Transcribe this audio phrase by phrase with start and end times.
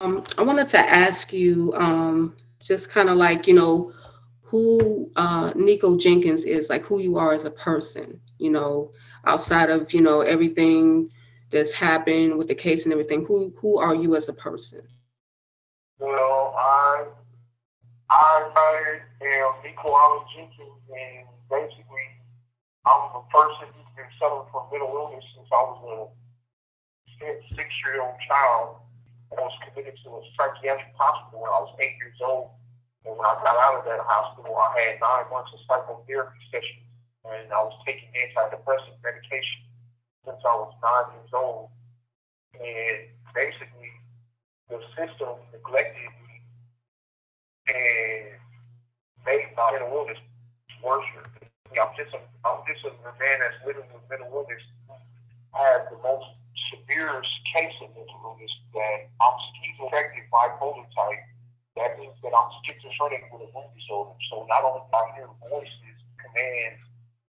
[0.00, 3.92] Um, I wanted to ask you, um, just kind of like, you know,
[4.42, 8.92] who uh, Nikko Jenkins is, like who you are as a person, you know,
[9.26, 11.10] outside of, you know, everything
[11.50, 13.24] that's happened with the case and everything.
[13.26, 14.82] Who who are you as a person?
[15.98, 17.06] Well, I
[18.08, 22.08] I, I am Nikko Allen Jenkins, and basically,
[22.86, 26.10] I'm a person who's been suffering from mental illness since I was
[27.20, 28.76] a six-year-old child.
[29.32, 32.50] I was committed to a psychiatric hospital when I was eight years old.
[33.04, 36.88] And when I got out of that hospital, I had nine months of psychotherapy sessions,
[37.24, 39.64] and I was taking antidepressant medication
[40.24, 41.70] since I was nine years old.
[42.58, 43.92] And basically,
[44.68, 46.34] the system neglected me
[47.68, 48.36] and
[49.24, 50.18] made my mental illness
[50.82, 51.04] worse.
[51.68, 54.64] I'm just a, I'm just a man that's living with mental illness.
[55.54, 56.37] I have the most
[56.70, 61.22] severest case of mental illness that I'm schizoaffective bipolar type.
[61.76, 64.18] That means that I'm schizophrenic with a mood disorder.
[64.30, 66.82] So not only do I hear voices, commands,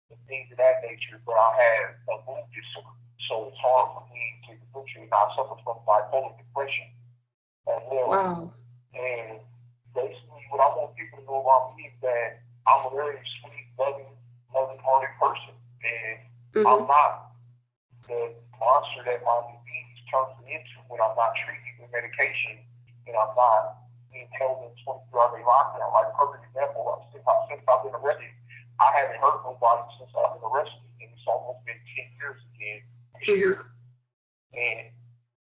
[0.10, 2.98] and things of that nature, but I have a mood disorder.
[3.30, 5.14] So it's hard for me to differentiate.
[5.14, 6.90] I suffer from bipolar depression
[7.70, 8.10] as well.
[8.10, 8.54] Wow.
[8.98, 9.38] And
[9.94, 13.70] basically, what I want people to know about me is that I'm a very sweet,
[13.78, 14.10] loving,
[14.50, 15.54] loving-hearted person,
[15.86, 16.18] and
[16.58, 16.66] mm-hmm.
[16.66, 17.38] I'm not
[18.10, 22.62] the monster that my disease turns me into when I'm not treated with medication
[23.08, 25.90] and I'm not being held in 24 hour lockdown.
[25.96, 28.34] Like, perfect example, since, I, since I've been arrested,
[28.80, 32.82] I haven't hurt nobody since I've been arrested, and it's almost been 10 years again
[33.28, 33.66] year.
[34.54, 34.90] And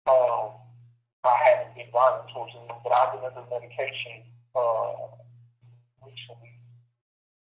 [0.06, 0.54] um,
[1.24, 5.18] I haven't been violent towards anyone, but I've been under medication uh,
[6.04, 6.54] recently.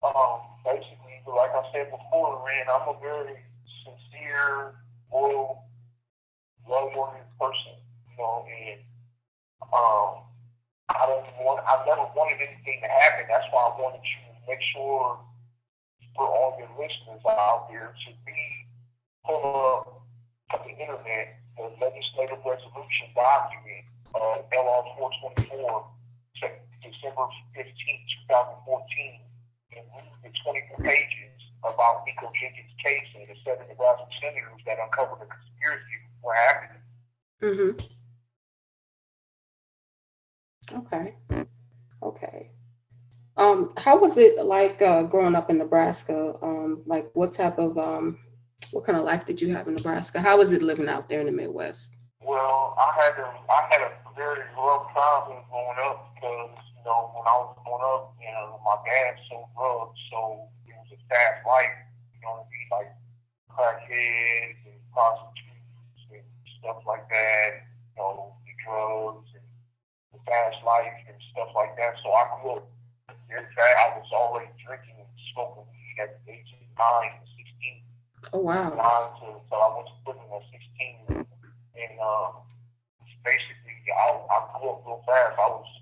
[0.02, 3.38] Um, basically, like I said before, Rand, I'm a very
[3.82, 4.74] sincere,
[5.12, 5.64] loyal,
[6.68, 7.76] love-oriented person,
[8.08, 8.80] you know, and
[9.72, 10.24] um,
[10.88, 13.26] I don't want, I've never wanted anything to happen.
[13.28, 15.20] That's why I wanted you to make sure
[16.16, 18.40] for all your listeners out there to be
[19.24, 20.04] pull up
[20.52, 23.84] on the internet the legislative resolution document,
[24.16, 25.84] uh, LR 424,
[26.80, 27.68] December 15,
[28.28, 29.20] 2014,
[29.76, 31.31] and read the 24 pages
[31.64, 36.82] about Nikko Jenkins' case and the seven Nebraska senators that uncovered the conspiracy were happening.
[37.42, 37.72] Mm-hmm.
[40.78, 41.14] Okay.
[42.02, 42.50] Okay.
[43.36, 46.36] Um, how was it like uh, growing up in Nebraska?
[46.42, 48.18] Um, like, what type of um,
[48.70, 50.20] what kind of life did you have in Nebraska?
[50.20, 51.92] How was it living out there in the Midwest?
[52.20, 57.10] Well, I had a I had a very rough childhood growing up because you know
[57.14, 60.48] when I was growing up, you know my dad sold drugs, so
[60.92, 61.72] was fast life.
[62.12, 62.90] You know what I mean, like
[63.48, 66.28] crackheads and prostitutes and
[66.60, 67.64] stuff like that.
[67.96, 69.46] You know, the drugs and
[70.12, 71.96] the fast life and stuff like that.
[72.04, 72.68] So I grew up
[73.32, 73.76] very fast.
[73.80, 77.80] I was already drinking and smoking weed at the age of nine and sixteen.
[78.36, 78.68] Oh wow!
[78.76, 82.44] Nine to so I went to prison at sixteen, and um,
[83.24, 85.40] basically I I grew up real fast.
[85.40, 85.72] I was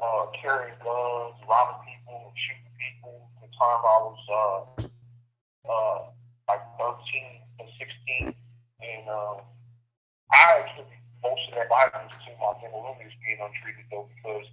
[0.00, 2.63] uh, carrying guns, robbing people, and shooting people.
[2.63, 2.63] At the
[3.58, 4.60] time I was uh,
[5.68, 5.98] uh,
[6.48, 6.94] like 13
[7.60, 9.42] and 16, and um,
[10.32, 14.44] I attribute most of that violence to my mental illness being untreated, though, because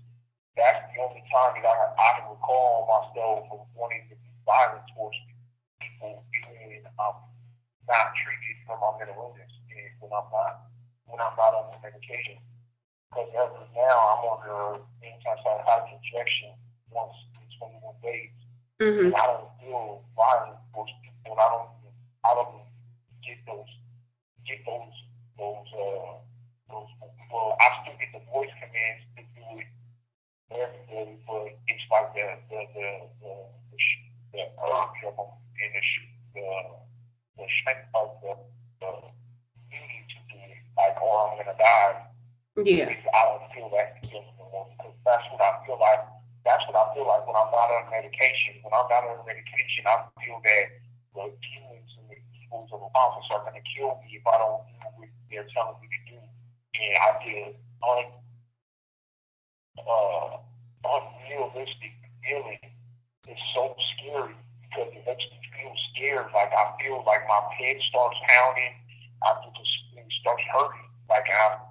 [0.55, 5.19] that's the only time that I, I can recall myself wanting to be violent towards
[5.79, 7.17] people, even I'm
[7.87, 10.71] not treated for my mental illness, and when I'm not
[11.11, 12.39] when I'm not on medication.
[13.11, 16.55] Because as of now, I'm the antipsychotic injection
[16.87, 18.31] once in 21 days.
[18.81, 19.13] Mm-hmm.
[19.13, 21.37] And I don't feel violent towards people.
[21.37, 21.69] And I don't,
[22.25, 22.65] I don't
[23.21, 23.69] get those,
[24.41, 24.97] get those,
[25.37, 26.17] those, uh,
[26.73, 26.89] those.
[27.29, 29.69] Well, I still get the voice commands to do it
[30.49, 32.87] every day, but it's like the, the, the,
[33.21, 33.33] the,
[33.69, 33.77] the,
[34.33, 35.81] the urge of them and the,
[36.33, 36.49] the,
[37.37, 38.33] the strength of the,
[38.81, 38.89] the
[39.69, 42.01] need to do it, like, or I'm gonna die.
[42.65, 42.89] Yeah.
[42.89, 46.01] I don't feel that anymore because that's what I feel like.
[46.43, 48.61] That's what I feel like when I'm not on medication.
[48.65, 50.65] When I'm not on medication, I feel that
[51.13, 54.37] the demons and the evils of the office are going to kill me if I
[54.41, 56.17] don't do what they're telling me to do.
[56.17, 57.45] And I feel
[57.85, 58.05] un,
[59.85, 60.29] uh,
[60.81, 61.93] unrealistic
[62.25, 62.59] feeling.
[63.27, 64.35] It's so scary
[64.65, 66.27] because it makes me feel scared.
[66.33, 68.73] Like I feel like my head starts pounding.
[69.21, 70.89] I feel just it starts hurting.
[71.05, 71.61] Like I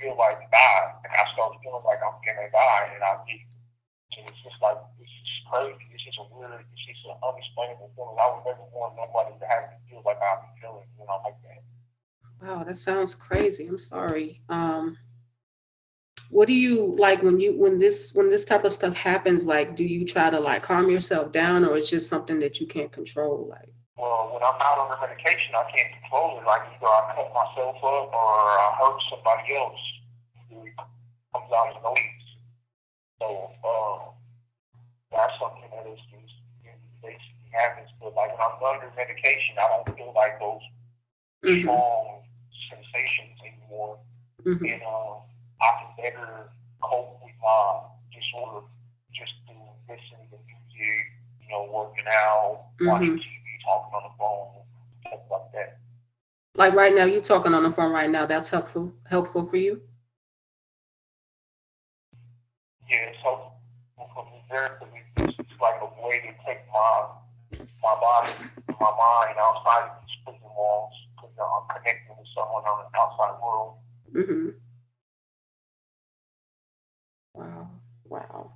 [0.00, 3.40] feel like die, and I start feeling like I'm gonna die, and I get,
[4.18, 5.86] and it's just like it's just crazy.
[5.92, 8.18] It's just a weird, it's just an unexplainable feeling.
[8.20, 11.38] I would never want nobody to have to feel like I'm feeling when I'm like
[11.42, 11.62] that.
[12.40, 13.66] Wow, that sounds crazy.
[13.66, 14.42] I'm sorry.
[14.48, 14.98] Um,
[16.30, 19.76] what do you like when you when this when this type of stuff happens like
[19.76, 22.90] do you try to like calm yourself down or it's just something that you can't
[22.92, 26.86] control like well when i'm out on the medication i can't control it like either
[26.86, 29.78] i cut myself up or i hurt somebody else
[30.50, 30.64] who
[31.32, 32.23] comes out of noise
[33.24, 34.12] so uh,
[35.16, 36.00] that's something that is
[37.00, 40.60] basically happens but like when i'm under medication i don't feel like those
[41.44, 41.64] mm-hmm.
[41.64, 42.20] strong
[42.68, 43.96] sensations anymore
[44.44, 44.64] mm-hmm.
[44.64, 45.16] and uh,
[45.60, 46.50] I can better
[46.82, 47.80] cope with my
[48.12, 48.66] disorder
[49.12, 51.06] just through listening to music,
[51.40, 52.88] you know, working out, mm-hmm.
[52.88, 54.62] watching TV, talking on the phone,
[55.00, 55.78] stuff like that.
[56.56, 58.26] Like right now, you talking on the phone right now.
[58.26, 58.92] That's helpful.
[59.08, 59.80] Helpful for you.
[62.94, 63.58] Yeah, it's helpful
[64.14, 65.02] for me.
[65.16, 67.06] It's like a way to take my
[67.82, 68.32] my body,
[68.68, 73.42] my mind outside of these prison walls because I'm connecting with someone on the outside
[73.42, 73.74] world.
[74.12, 74.48] Mm-hmm.
[77.34, 77.70] Wow.
[78.04, 78.52] Wow.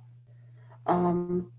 [0.87, 1.51] Um,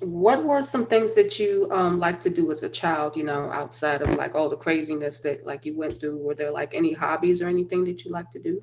[0.00, 3.50] what were some things that you um, like to do as a child, you know,
[3.52, 6.18] outside of like all the craziness that like you went through?
[6.18, 8.60] Were there like any hobbies or anything that you like to do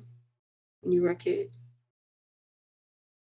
[0.82, 1.56] when you were a kid?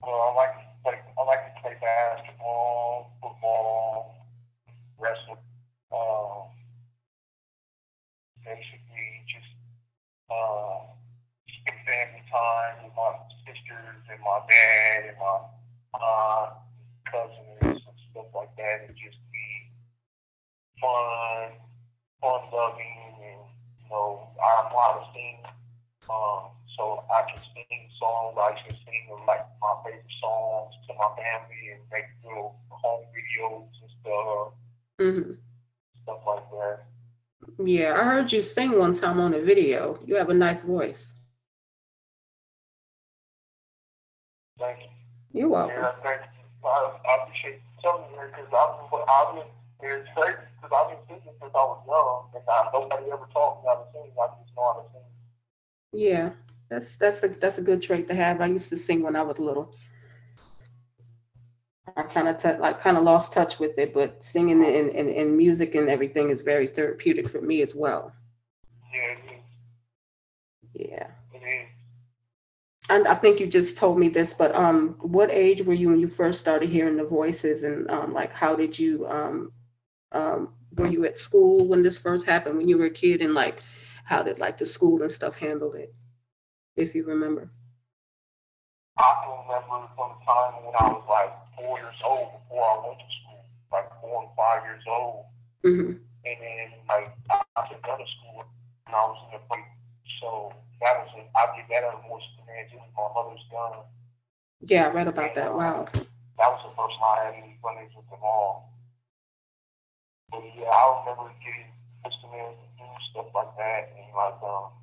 [0.02, 4.26] Well, I like to play, I like to play basketball, football,
[4.98, 5.38] wrestling.
[5.92, 6.48] Uh,
[8.44, 9.50] basically, just
[10.30, 10.80] uh,
[11.48, 13.12] spend family time with my
[13.46, 15.36] sisters and my dad and my
[16.00, 16.52] aunt,
[17.10, 19.46] cousins and stuff like that, and just be
[20.80, 21.52] fun,
[22.20, 23.42] fun loving, and
[23.80, 25.38] you know, I know how to sing.
[26.10, 28.36] Um, so I can sing songs.
[28.36, 33.70] I can sing like my favorite songs to my family and make little home videos
[33.80, 34.52] and stuff.
[35.00, 35.32] Mm-hmm.
[36.02, 36.78] Stuff like that.
[37.64, 39.98] Yeah, I heard you sing one time on a video.
[40.04, 41.12] You have a nice voice.
[44.58, 45.40] Thank you.
[45.40, 45.76] You're welcome.
[45.76, 46.68] Yeah, thank you.
[46.68, 49.50] I, I appreciate you telling me because I've been, I've been,
[49.82, 53.62] it's crazy because I've been singing since I was young and I, nobody ever taught
[53.62, 54.10] me how to sing.
[54.14, 55.08] I just know how to sing.
[55.92, 56.30] Yeah,
[56.72, 58.40] that's that's a that's a good trait to have.
[58.40, 59.74] I used to sing when I was little.
[61.96, 65.10] I kind of t- like kind of lost touch with it, but singing and, and,
[65.10, 68.12] and music and everything is very therapeutic for me as well.
[70.74, 71.08] Yeah.
[71.34, 71.66] Yeah.
[72.88, 76.00] And I think you just told me this, but um, what age were you when
[76.00, 79.52] you first started hearing the voices, and um, like how did you um,
[80.12, 83.34] um, were you at school when this first happened when you were a kid, and
[83.34, 83.62] like
[84.04, 85.94] how did like the school and stuff handle it,
[86.76, 87.50] if you remember?
[88.98, 92.74] I can remember from the time when I was like four years old before I
[92.86, 93.40] went to school,
[93.72, 95.26] like four and five years old,
[95.64, 95.96] mm-hmm.
[95.96, 97.08] and then like
[97.56, 98.44] I took out of school
[98.86, 99.64] and I was in the break,
[100.20, 100.52] so
[100.84, 101.28] that was it.
[101.32, 102.84] I did that on Voice Man too.
[102.92, 103.84] My mother's gun.
[104.60, 105.54] Yeah, I read about and, that.
[105.56, 105.88] Wow.
[105.92, 108.76] That was the first time I had any run-ins with them all.
[110.30, 111.72] But yeah, I remember getting
[112.04, 114.81] instruments and doing stuff like that, and like um,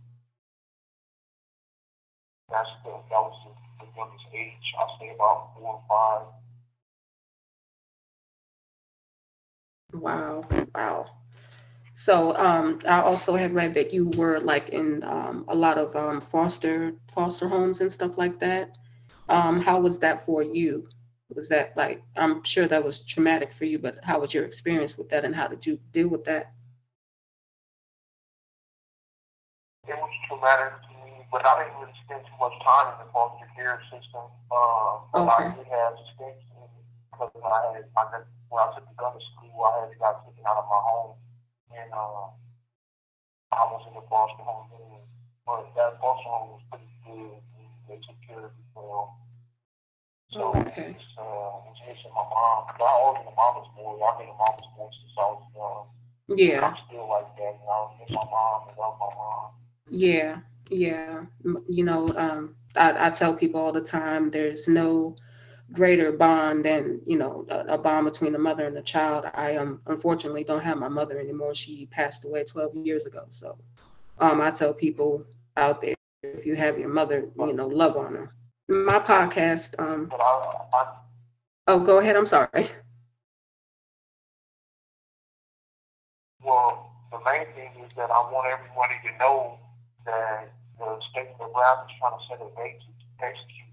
[2.51, 4.73] that's the that was the, the youngest age.
[4.79, 6.27] I say about four or five.
[9.93, 10.45] Wow!
[10.75, 11.07] Wow!
[11.93, 15.95] So um, I also had read that you were like in um, a lot of
[15.95, 18.77] um, foster foster homes and stuff like that.
[19.29, 20.87] Um, how was that for you?
[21.35, 24.97] Was that like I'm sure that was traumatic for you, but how was your experience
[24.97, 26.53] with that, and how did you deal with that?
[29.87, 30.73] It was traumatic
[31.31, 34.25] but I didn't really spend too much time in the foster care system.
[34.49, 35.49] Uh, okay.
[35.49, 36.45] I did have stints
[37.19, 40.23] because I had I got, when I took the gun to school, I had got
[40.23, 41.13] taken out of my home
[41.75, 42.31] and uh,
[43.51, 45.03] I was in the foster home then.
[45.43, 47.43] But that foster home was pretty good.
[47.91, 49.19] They took care of me well.
[50.31, 50.93] So okay.
[50.93, 51.59] it's, uh,
[51.89, 52.69] missing my mom.
[52.69, 53.97] Cause I always been a mama's boy.
[53.97, 55.83] I've been a mama's boy since I was young.
[56.37, 56.69] Yeah.
[56.69, 57.53] I'm still like that.
[57.57, 59.45] And I miss my mom and love my mom.
[59.89, 60.39] Yeah.
[60.69, 61.25] Yeah.
[61.67, 65.15] You know, um, I, I tell people all the time there's no
[65.71, 69.25] greater bond than you know a, a, bond between a mother and a child.
[69.33, 71.53] I um unfortunately don't have my mother anymore.
[71.53, 73.25] She passed away 12 years ago.
[73.29, 73.57] So
[74.19, 75.25] um I tell people
[75.57, 78.33] out there if you have your mother, you know, love on her.
[78.67, 79.75] My podcast.
[79.79, 80.11] Um.
[81.67, 82.15] Oh, go ahead.
[82.15, 82.69] I'm sorry.
[86.43, 89.59] Well, the main thing is that I want everybody to know
[90.05, 93.69] that the state of Nebraska is trying to set a date to execute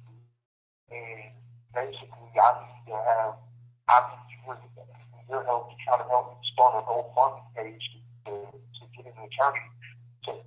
[0.90, 1.30] and
[1.70, 3.34] basically I need to have
[3.86, 4.58] I need your,
[5.30, 7.84] your help to try to help me start a GoFundMe page
[8.26, 9.66] to, to get an attorney
[10.26, 10.42] to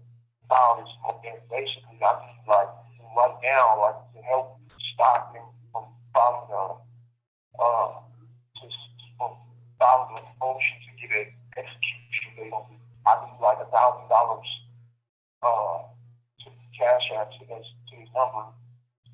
[0.52, 0.92] file this.
[1.08, 2.68] And basically, I need like
[3.16, 4.60] right now, like to help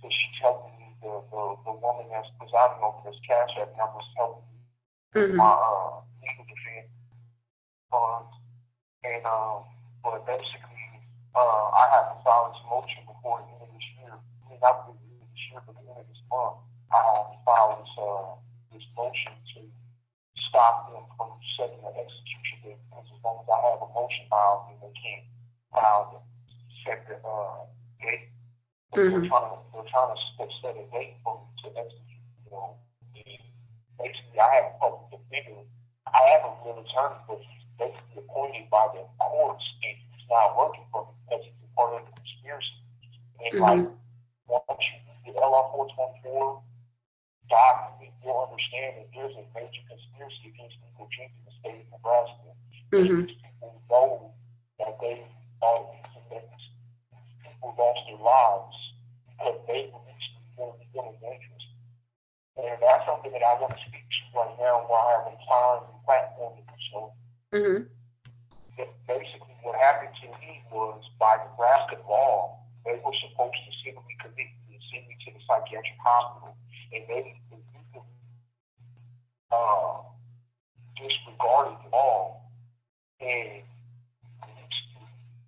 [0.05, 4.01] that she's helping me, the, the, the woman that's presiding over this cash app number
[4.01, 4.43] is helping
[5.13, 5.37] mm-hmm.
[5.37, 6.91] my uh, legal defense
[7.87, 8.33] funds.
[9.05, 9.69] And um,
[10.01, 10.85] but basically,
[11.37, 14.13] uh, I have to file this motion before the end of this year.
[14.17, 16.57] I mean, not the end of this year, but the end of this month.
[16.89, 18.33] I have to file this uh,
[18.73, 19.59] this motion to
[20.49, 22.81] stop them from setting an execution date.
[22.89, 25.25] Because as long as I have a motion filed, then they can't
[25.69, 26.19] file the
[26.81, 27.69] set the uh,
[28.01, 28.33] date.
[28.93, 29.21] Mm-hmm.
[29.21, 30.19] They're trying to they're trying to
[30.61, 32.25] set a date for me to execute.
[32.45, 32.77] You know,
[33.99, 35.63] basically, I have a public defender.
[36.07, 40.55] I have a real attorney, but he's basically appointed by the courts and he's not
[40.55, 42.79] working for me because he's a part of the conspiracy.
[43.41, 43.63] And mm-hmm.
[43.63, 43.83] like,
[44.47, 45.65] once you read the LR
[46.23, 46.61] 424
[47.49, 51.87] document, you'll understand that there's a major conspiracy against Nikko Jenkins in the state of
[51.93, 52.49] Nebraska.
[52.93, 53.21] Mm-hmm.
[53.27, 54.31] People know
[54.79, 55.25] that they
[55.61, 55.81] are
[56.31, 56.45] that
[57.43, 58.77] people lost their lives
[59.29, 60.05] because they were
[60.57, 61.54] really, really dangerous.
[62.55, 65.35] And that's something that I want to speak to right now while I have a
[65.43, 66.99] time and platform to so.
[67.51, 67.83] Mm-hmm.
[69.07, 73.71] Basically, what happened to me was by Nebraska law, they were supposed to
[74.23, 76.55] commit me and send me to the psychiatric hospital,
[76.95, 77.35] and they
[79.51, 80.01] uh,
[80.95, 82.39] disregarded the law
[83.19, 83.63] and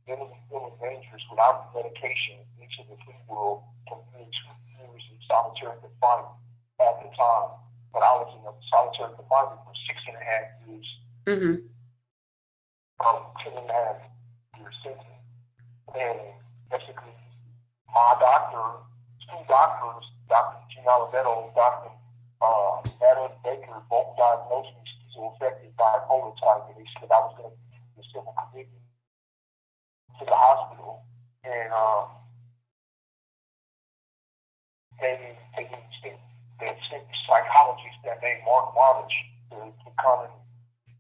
[0.06, 6.36] feeling, feeling dangerous without medication into the free world for two years in solitary confinement
[6.80, 7.50] at the time,
[7.94, 10.88] but I was in a solitary confinement for six and a half years.
[11.26, 11.56] Mm-hmm.
[13.02, 13.98] Um, ten and a half
[14.58, 15.26] years sentence.
[15.98, 16.20] And
[16.70, 17.14] basically,
[17.90, 18.86] my doctor,
[19.26, 20.62] two doctors, Dr.
[20.70, 21.90] Gene Oliveto, Dr.
[22.42, 24.86] Uh, Madeline Baker, both diagnosed me
[25.18, 28.86] schizoaffective bipolar type, and they said I was going to be the civil commitment
[30.20, 31.02] to the hospital.
[31.44, 32.06] And um,
[35.00, 35.70] they, they,
[36.04, 36.18] they
[36.60, 36.74] the
[37.28, 39.14] psychologist that named Mark Wallach
[39.52, 40.34] to, to come and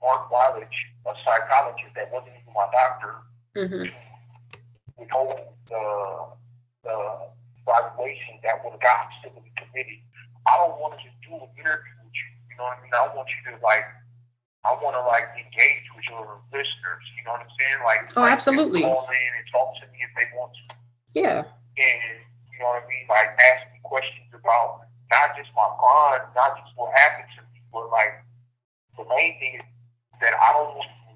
[0.01, 0.69] Mark Wallach,
[1.05, 3.13] a psychologist that wasn't even my doctor,
[3.57, 3.89] mm-hmm.
[3.89, 3.93] to
[4.97, 5.83] withhold the,
[6.85, 6.97] the
[7.65, 9.99] evaluation that would have gotten civilly committed.
[10.45, 12.29] I don't want to just do an interview with you.
[12.53, 12.93] You know what I mean?
[12.93, 13.85] I want you to like,
[14.63, 17.03] I want to like engage with your listeners.
[17.17, 17.79] You know what I'm saying?
[17.83, 18.85] Like, oh, like absolutely.
[18.85, 20.63] Call in and talk to me if they want to.
[21.17, 21.43] Yeah.
[21.77, 23.05] And you know what I mean?
[23.11, 27.61] Like, ask me questions about not just my crime, not just what happened to me,
[27.71, 28.23] but like
[28.97, 29.67] the main thing is
[30.21, 31.13] that I don't want to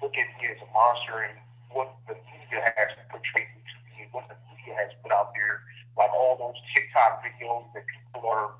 [0.00, 1.38] look at me as a monster and
[1.70, 5.32] what the media has portrayed me to be and what the media has put out
[5.34, 5.62] there,
[5.96, 8.54] like all those TikTok videos that people are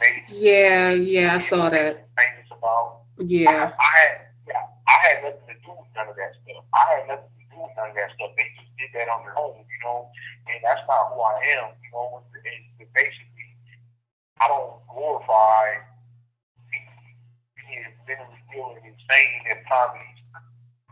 [0.00, 0.24] made.
[0.28, 2.08] Yeah, yeah, I saw that.
[2.16, 3.02] Famous about.
[3.18, 3.72] Yeah.
[3.76, 4.14] I, I had,
[4.48, 6.64] yeah, I had nothing to do with none of that stuff.
[6.72, 8.32] I had nothing to do with none of that stuff.
[8.36, 10.08] They just did that on their own, you know,
[10.48, 12.24] and that's not who I am, you know.
[12.32, 12.62] And
[12.94, 13.48] basically,
[14.40, 15.82] I don't glorify
[16.70, 20.22] being mentally ill and insane at times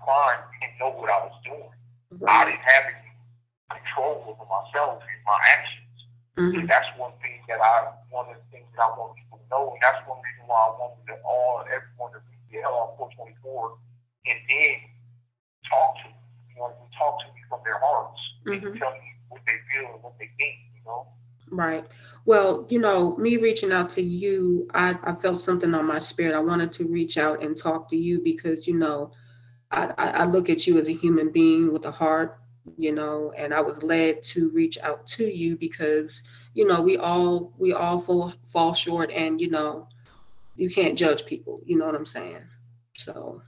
[0.00, 1.70] crime didn't know what I was doing.
[2.18, 2.32] Right.
[2.32, 3.12] I didn't have any
[3.70, 5.96] control over myself and my actions.
[6.36, 6.58] Mm-hmm.
[6.60, 9.46] And that's one thing that I, one of the things that I want people to
[9.52, 12.96] know, and that's one reason why I wanted to all everyone to read the LR
[12.96, 13.76] 424
[14.26, 14.74] and then
[15.68, 18.66] talk to me, you know, talk to me from their hearts mm-hmm.
[18.66, 21.06] and tell me what they feel and what they think, you know.
[21.50, 21.84] Right.
[22.26, 26.34] Well, you know, me reaching out to you, I, I felt something on my spirit.
[26.34, 29.12] I wanted to reach out and talk to you because, you know,
[29.72, 32.40] I, I look at you as a human being with a heart,
[32.76, 36.22] you know, and I was led to reach out to you because,
[36.54, 39.88] you know, we all we all fall fall short and, you know,
[40.56, 42.44] you can't judge people, you know what I'm saying?
[42.96, 43.42] So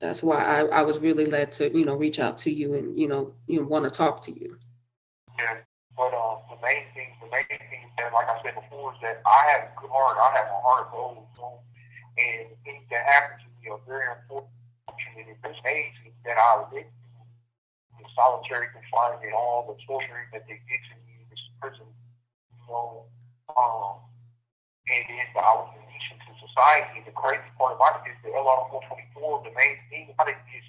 [0.00, 2.98] that's why I, I was really led to, you know, reach out to you and,
[2.98, 4.58] you know, you know, want to talk to you.
[5.38, 5.58] Yeah.
[5.96, 9.24] But uh, the main thing, the main thing that, like I said before, is that
[9.24, 10.20] I have a good heart.
[10.20, 11.24] I have a heart of gold.
[12.16, 14.04] And the things that happen to me are very.
[14.08, 15.96] And in this age
[16.28, 16.84] that I was in,
[18.16, 23.04] solitary confinement, all the torturing that they did to me in this prison, you know,
[23.52, 24.00] um,
[24.88, 27.04] and then I was released into society.
[27.04, 30.40] And the crazy part about it is the LR 424, the main thing about it
[30.48, 30.64] is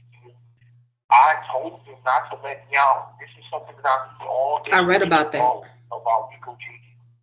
[1.09, 3.15] I told him not to let me out.
[3.19, 4.71] This is something that I do all day.
[4.71, 5.39] I read about that.
[5.39, 6.57] About Nikko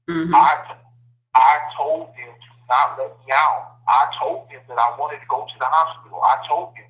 [0.08, 0.34] mm-hmm.
[0.34, 0.76] I,
[1.36, 3.76] I told him to not let me out.
[3.86, 6.16] I told him that I wanted to go to the hospital.
[6.24, 6.88] I told him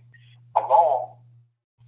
[0.55, 1.19] along,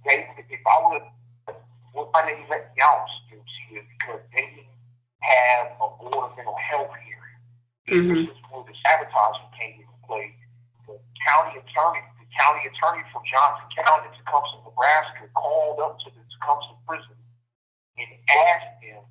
[0.03, 1.01] they, if I would
[1.47, 1.55] have,
[1.95, 3.79] why didn't let me out still see?
[3.79, 4.75] Because they didn't
[5.23, 7.39] have a board of mental health hearing.
[7.87, 8.27] Mm-hmm.
[8.27, 10.35] This is where the sabotaging came into play.
[10.83, 12.03] The county attorney
[12.37, 17.17] county attorney from Johnson County, Tecumseh, Nebraska, called up to the Tecumseh prison
[17.97, 19.01] and asked him,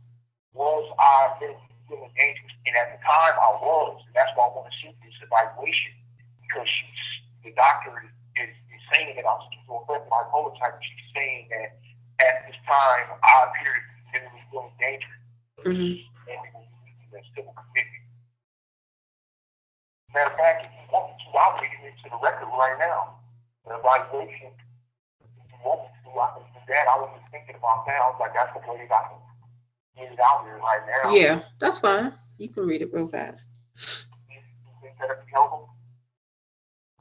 [0.54, 2.54] was I feeling dangerous?
[2.64, 4.00] And at the time, I was.
[4.06, 5.92] And that's why I want to see this evaluation
[6.42, 7.02] because she's,
[7.44, 10.78] the doctor is, is, is saying that I'm schizophrenic bipolar type.
[10.80, 11.76] She's saying that
[12.22, 15.22] at this time, I appear to be feeling dangerous.
[15.66, 16.06] Mm-hmm.
[16.26, 16.66] And
[17.16, 17.95] a civil commitment.
[20.16, 22.80] Matter of fact, if you want me to, I'll read it into the record right
[22.80, 23.20] now.
[23.68, 24.48] The evaluation,
[25.20, 26.88] if you want me to, I can do that.
[26.88, 28.00] I was just thinking about that.
[28.00, 29.20] I was like, that's the way that I can
[29.92, 31.12] get it out here right now.
[31.12, 32.16] Yeah, that's fine.
[32.40, 33.52] You can read it real fast.
[34.32, 35.68] You, you think that'd be helpful?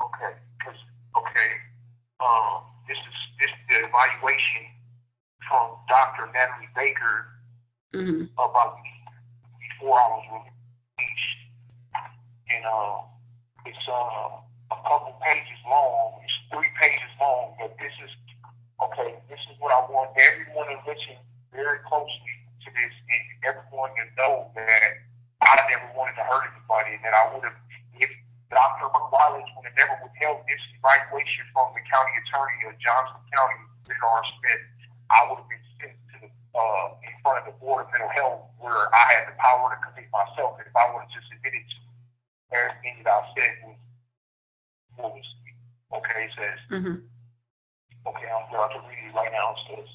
[0.04, 0.80] Okay, because,
[1.16, 1.50] okay,
[2.20, 4.76] um, this is this is the evaluation
[5.48, 6.28] from Dr.
[6.36, 7.32] Natalie Baker
[7.96, 8.28] mm-hmm.
[8.36, 8.76] about
[9.80, 10.52] before I was.
[12.56, 13.04] And uh,
[13.68, 14.40] it's uh,
[14.72, 16.24] a couple pages long.
[16.24, 18.12] It's three pages long, but this is
[18.80, 19.12] okay.
[19.28, 21.20] This is what I want everyone to listen
[21.52, 25.04] very closely to this, and everyone to know that
[25.44, 27.60] I never wanted to hurt anybody, and that I would have,
[28.00, 28.12] if
[28.48, 28.88] Dr.
[28.88, 34.26] McWiley would have never withheld this evaluation from the county attorney of Johnson County, Richard.
[34.40, 34.64] Smith,
[35.12, 38.08] I would have been sent to the uh, in front of the board of mental
[38.16, 40.56] health, where I had the power to commit myself.
[40.56, 41.78] And if I would have just admitted to
[42.52, 43.78] everything that I said was,
[44.98, 45.28] was
[45.98, 46.98] okay, it says, mm-hmm.
[48.10, 49.56] okay, I'm going to read it right now.
[49.56, 49.90] It says,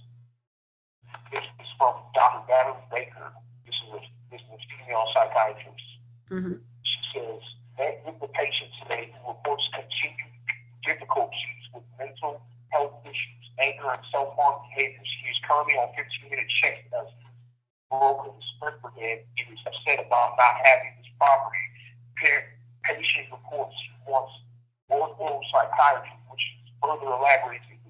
[1.30, 2.46] this is from Dr.
[2.50, 3.30] Natalie Baker.
[3.66, 5.90] This is a, this is a female psychiatrist.
[6.30, 6.58] Mm-hmm.
[6.62, 7.42] She says,
[7.78, 10.34] met with the patient today who reports continued
[10.86, 15.10] difficulties with mental health issues, anger, and self-harm behaviors.
[15.22, 17.08] He is currently on 15-minute check as
[17.90, 19.26] broken the sprint brigade.
[19.34, 21.64] He was upset about not having his property.
[22.20, 24.32] Patient reports wants
[24.92, 26.44] ortho psychiatry, which
[26.84, 27.80] further elaborates the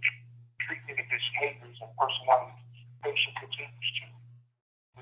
[0.63, 2.61] treatment of behaviors and personalities
[3.03, 4.07] patient continues to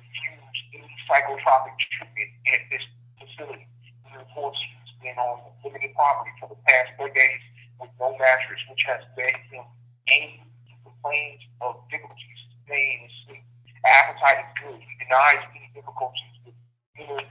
[0.00, 2.84] refuse any psychotropic treatment at this
[3.20, 3.66] facility.
[3.84, 7.42] He reports he's been on limited property for the past three days
[7.76, 9.66] with no mattress, which has led him
[10.08, 10.46] angry.
[10.64, 13.44] He complains of difficulties staying in sleep.
[13.84, 14.78] Appetite is good.
[14.80, 16.56] He denies any difficulties with
[16.96, 17.28] memory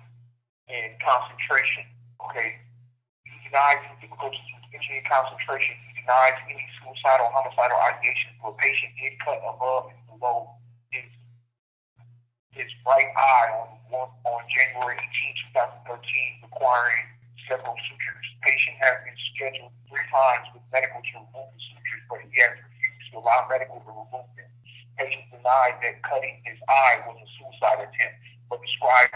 [0.67, 1.87] and concentration.
[2.29, 2.59] Okay.
[3.23, 5.75] He denies with memory and concentration.
[5.91, 8.91] He denies any suicidal, or homicidal ideation for a patient
[9.23, 10.55] cut above and below
[10.91, 11.07] his
[12.51, 17.05] his right eye on on January 18, 2013, requiring
[17.47, 18.27] several sutures.
[18.43, 22.59] Patient has been scheduled three times with medical to remove the sutures, but he has
[22.59, 24.49] refused to allow medical to remove them.
[24.99, 28.17] Patient denied that cutting his eye was a suicide attempt,
[28.49, 29.13] but described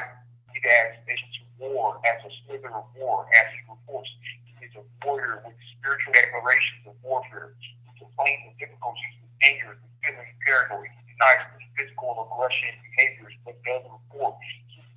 [0.63, 4.09] it as Agent War as a slither of war, as he reports.
[4.45, 7.53] He is a warrior with spiritual declarations of warfare.
[7.61, 10.89] He complains of difficulties with anger and feeling paranoid.
[11.05, 14.37] He denies physical aggression behaviors, but does report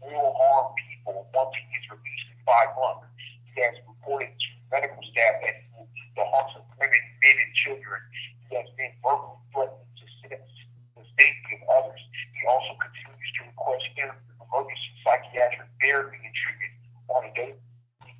[0.04, 3.08] will harm people once he is released in five months.
[3.48, 7.36] He has reported to medical staff that he will beat the hearts of women, men,
[7.40, 8.00] and children.
[8.48, 10.52] He has been verbally threatening to sentence
[10.92, 12.00] the safety of others.
[12.36, 16.74] He also continues to request emergency psychiatric therapy and treatment
[17.08, 17.64] on a daily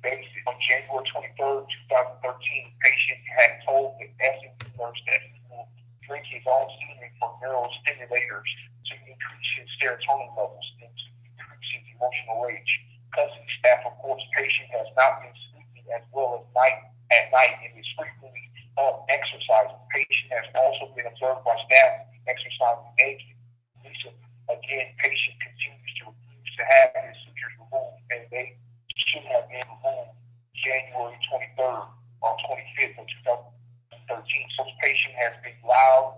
[0.01, 0.41] basis.
[0.49, 5.69] On January 23rd, 2013, the patient had told the SMU nurse that he will
[6.07, 8.49] drink his own semen from neurostimulators
[8.89, 12.71] to increase his serotonin levels and to decrease his emotional rage.
[13.13, 16.77] Custody staff reports patient has not been sleeping as well as night
[17.09, 18.45] at night and is frequently
[18.77, 19.77] up exercising.
[19.89, 23.37] Patient has also been observed by staff exercising naked.
[23.81, 28.57] Recently, again, patient continues to refuse to have his sutures removed, and they
[28.97, 30.17] should have been removed
[30.53, 31.85] January 23rd
[32.21, 33.55] or 25th of 2000.
[34.07, 34.21] 13.
[34.57, 36.13] Such patient has been loud,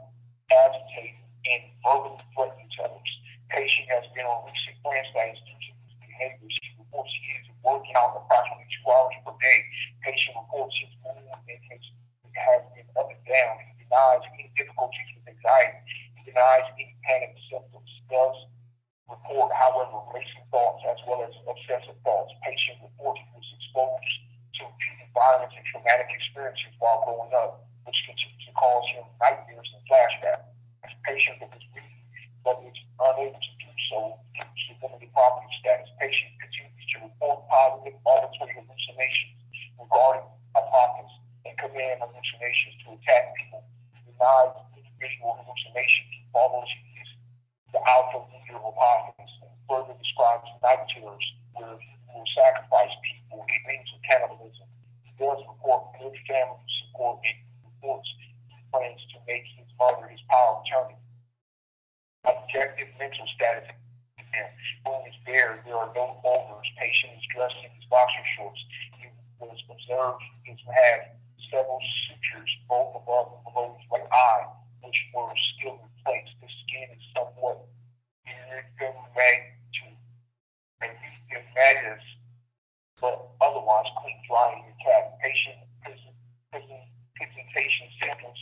[0.52, 3.12] agitated, and verbally threatening to others.
[3.48, 6.56] Patient has been on recent plan studies due to his behaviors.
[6.60, 9.60] He reports he is working out approximately two hours per day.
[10.04, 11.84] Patient reports his mood and his
[12.38, 13.58] has been up and down.
[13.66, 15.82] He denies any difficulties with anxiety.
[16.22, 17.90] He denies any panic symptoms.
[18.14, 18.38] Does
[19.10, 22.30] report, however, racing thoughts as well as obsessive thoughts.
[22.46, 24.14] Patient reports he was exposed
[24.62, 29.72] to repeated violence and traumatic experiences while growing up which continues to cause him nightmares
[29.72, 30.44] and flashbacks.
[30.84, 32.04] As a patient with his reading,
[32.44, 35.88] but is unable to do so due to limited property status.
[35.98, 39.40] Patient continues to report positive auditory hallucinations
[39.80, 41.12] regarding Apophis
[41.48, 43.64] and command hallucinations to attack people.
[43.96, 44.54] He denies
[45.58, 46.70] He follows
[47.74, 53.42] the alpha leader of Apophis and further describes night terrors where he will sacrifice people
[53.42, 54.68] in means of cannibalism.
[55.04, 58.10] He does report good family support and reports
[58.72, 61.00] plans to make his mother his power of attorney.
[62.26, 63.68] Objective mental status
[64.38, 64.48] him.
[64.86, 66.68] When he's there, there are no overs.
[66.78, 68.62] Patient is dressed in his boxer shorts.
[69.00, 71.00] He was observed to have
[71.50, 74.46] several sutures both above and below his right eye,
[74.88, 76.32] which were still in place.
[76.40, 77.68] The skin is somewhat
[78.24, 78.96] irregular,
[82.98, 85.20] but otherwise clean, dry, and intact.
[85.20, 85.60] Patient
[86.52, 88.40] presentation symptoms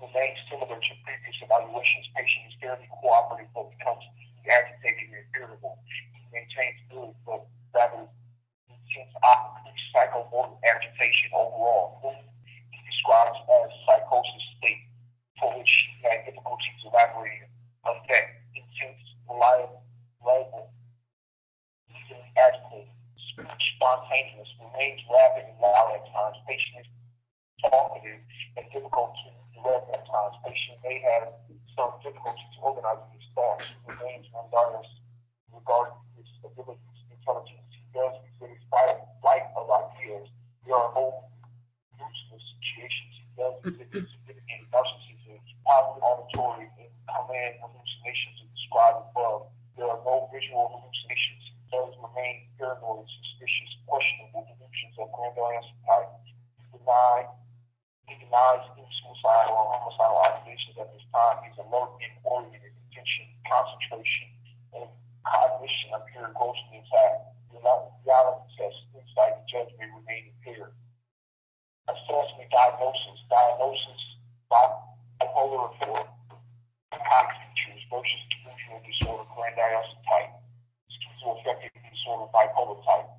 [0.00, 2.06] remain similar to previous evaluations.
[2.14, 4.04] Patient is fairly cooperative but becomes
[4.48, 5.76] agitated and irritable.
[5.84, 8.08] He maintains good but rather
[8.70, 9.12] intense
[9.92, 12.00] psychomotor agitation overall.
[12.46, 14.88] He describes as psychosis state
[15.36, 17.48] for which he had difficulties elaborating
[17.84, 19.84] affect intense, reliable,
[20.24, 20.72] reliable,
[21.92, 22.88] easily agitated,
[23.76, 26.40] spontaneous, remains rapid and loud at times.
[26.48, 26.88] Patient is
[27.62, 28.18] talkative
[28.56, 30.34] and difficult to direct at times.
[30.42, 31.30] Patient may have
[31.78, 33.62] some difficulties organizing his thoughts.
[33.62, 34.98] He remains undiagnosed
[35.54, 37.70] regarding his abilities, intelligence.
[37.70, 40.26] He does exhibit flight of ideas.
[40.66, 41.30] There are no
[41.94, 43.12] useless situations.
[43.22, 49.50] He does exhibit significant narcissism, positive auditory, and command hallucinations as described above.
[49.78, 51.42] There are no visual hallucinations.
[51.48, 56.10] He does remain paranoid, suspicious, questionable delusions of grandiose type.
[56.88, 57.28] Denies
[58.08, 61.44] he denies any suicidal or homicidal ideations at this time.
[61.44, 64.32] He's alert and oriented, attention, concentration,
[64.72, 64.88] and
[65.20, 67.36] cognition appear grossly intact.
[67.52, 70.72] Reality tests, insight, and judgment remain impaired.
[71.92, 73.20] Assessment diagnosis.
[73.28, 74.02] Diagnosis
[74.48, 76.08] bipolar report.
[76.88, 80.32] Common features versus delusional disorder, grandiose type.
[80.88, 83.17] Schizoaffective disorder, bipolar type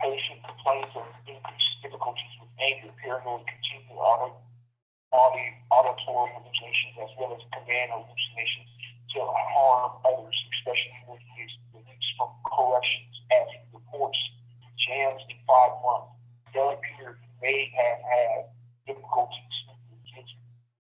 [0.00, 4.28] patient complains of increased difficulties with anger, paranoid, continual auto,
[5.12, 8.68] audio, auditory hallucinations, as well as command hallucinations
[9.12, 14.18] to harm others, especially when he is released from corrections, as he reports
[14.80, 16.16] jams in five months.
[16.50, 18.50] Appear he may have had
[18.84, 19.50] difficulties
[20.10, 20.30] kids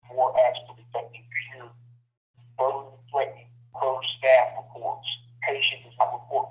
[0.08, 1.70] more accident affecting pure
[2.58, 5.08] burden threatening per staff reports.
[5.42, 6.50] Patient does not report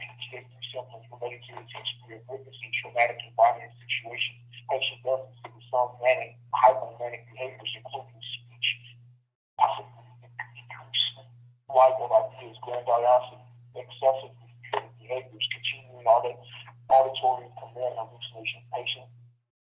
[0.75, 4.43] symptoms related to his history of witnessing traumatic and violent situations.
[4.67, 8.69] Patient does exhibit some manic, hypomanic behaviors, including speech,
[9.55, 10.03] possibly
[10.51, 11.15] decreased
[11.71, 13.47] flight of ideas, grandiosity,
[13.79, 14.35] excessive
[14.99, 16.35] behaviors, continuing audit,
[16.91, 18.67] auditory command hallucination.
[18.75, 19.07] Patient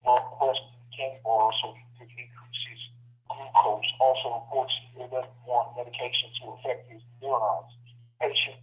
[0.03, 1.71] will request can also
[2.03, 2.81] increases
[3.31, 3.91] glucose.
[4.03, 7.71] Also reports he doesn't want medication to affect his neurons.
[8.19, 8.59] Patient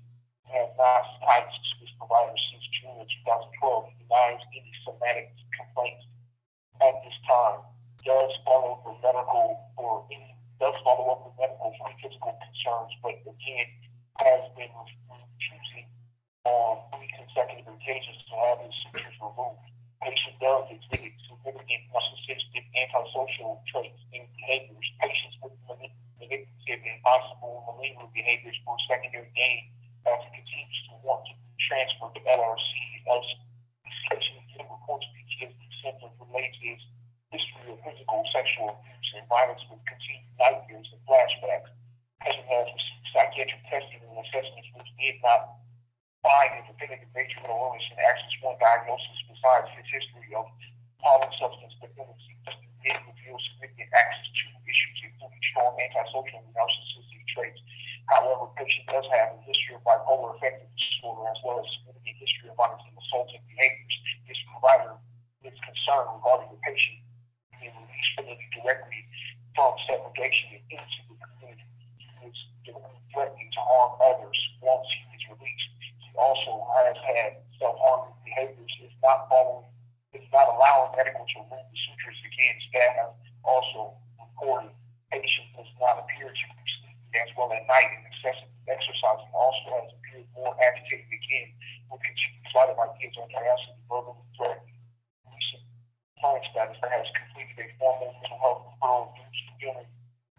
[0.53, 1.49] has not cited
[1.81, 3.89] his provider since June of 2012.
[3.89, 6.05] He denies any somatic complaints
[6.77, 7.65] at this time.
[8.05, 13.17] Does follow the medical or any does follow up with medical for physical concerns, but
[13.25, 13.67] again
[14.21, 15.89] has been refusing
[16.45, 19.65] on um, three consecutive occasions to have his sutures removed.
[20.03, 24.87] Patient does exhibit significant narcissistic antisocial traits and behaviors.
[24.99, 29.71] Patients with manipulative and possible malignant behaviors for secondary gain
[30.07, 31.33] as he continues to want to
[31.69, 32.71] transfer to LRC
[33.07, 33.23] as
[34.11, 36.81] section reports PTSD symptoms related to his
[37.31, 41.71] history of physical, sexual abuse, and violence with continued nightmares and flashbacks.
[42.19, 45.63] Patient has received psychiatric testing and assessments which did not
[46.23, 50.47] find a definitive nature of illness and access one diagnosis besides his history of
[51.03, 52.31] polysubstance dependency.
[52.47, 57.59] Testing did reveal significant access to issues including strong antisocial and narcissistic traits.
[58.11, 62.51] However, patient does have a history of bipolar affective disorder as well as significant history
[62.51, 63.95] of violent and assaulting behaviors.
[64.27, 64.95] This provider
[65.47, 66.99] is concerned regarding the patient
[67.59, 69.01] being released directly
[69.55, 71.63] from segregation into the community.
[71.99, 72.37] He is
[73.13, 75.69] threatening to harm others once he is released.
[76.03, 79.69] He also has had self-harming behaviors, is not following,
[80.11, 82.55] is not allowing medical to remove the sutures again.
[82.67, 84.73] Staff also reported
[85.11, 86.62] patient does not appear to be
[87.13, 91.49] as well at night and excessive exercising also has appeared more agitated again
[91.91, 94.79] with continued flight of ideas on diastole, verbally threatening.
[95.29, 95.63] Recent
[96.17, 99.89] client status that has completed a formal mental health referral due to feeling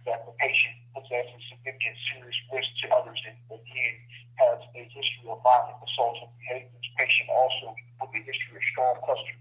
[0.08, 3.96] that the patient possesses significant serious risk to others and again
[4.36, 6.86] has a history of violent assault and behaviors.
[6.98, 9.34] Patient also with a history of strong cluster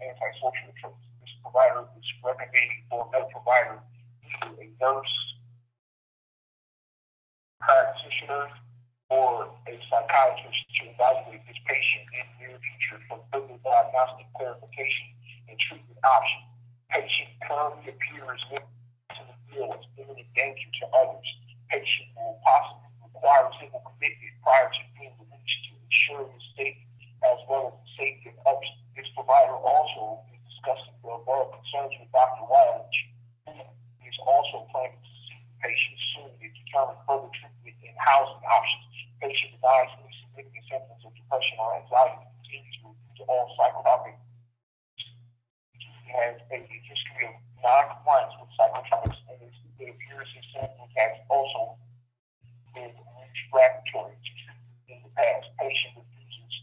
[0.00, 1.04] antisocial traits.
[1.20, 3.80] This provider is recommending for no provider
[4.24, 5.33] either a nurse
[7.94, 8.50] practitioner
[9.10, 15.06] or a psychiatrist to evaluate this patient in the near future for further diagnostic clarification
[15.46, 16.50] and treatment options.
[16.90, 18.58] Patient currently appears to
[19.22, 21.28] the field as imminent danger to others.
[21.70, 27.38] Patient will possibly require civil commitment prior to being released to ensure the safety as
[27.46, 28.70] well as the safety of others.
[28.98, 32.42] This provider also is discussing the above concerns with Dr.
[32.50, 32.82] Wiley.
[34.02, 37.63] He is also planning to see the patient soon to determine further treatment
[37.98, 38.84] housing options.
[39.20, 42.76] Patient denies any significant symptoms of depression or anxiety continues
[43.18, 44.16] to all psychotropic.
[45.74, 51.78] He has a history of non-compliance with psychotropics and it appears his symptoms has also
[52.74, 54.32] been refractory to
[54.92, 55.46] in the past.
[55.58, 56.54] Patient refuses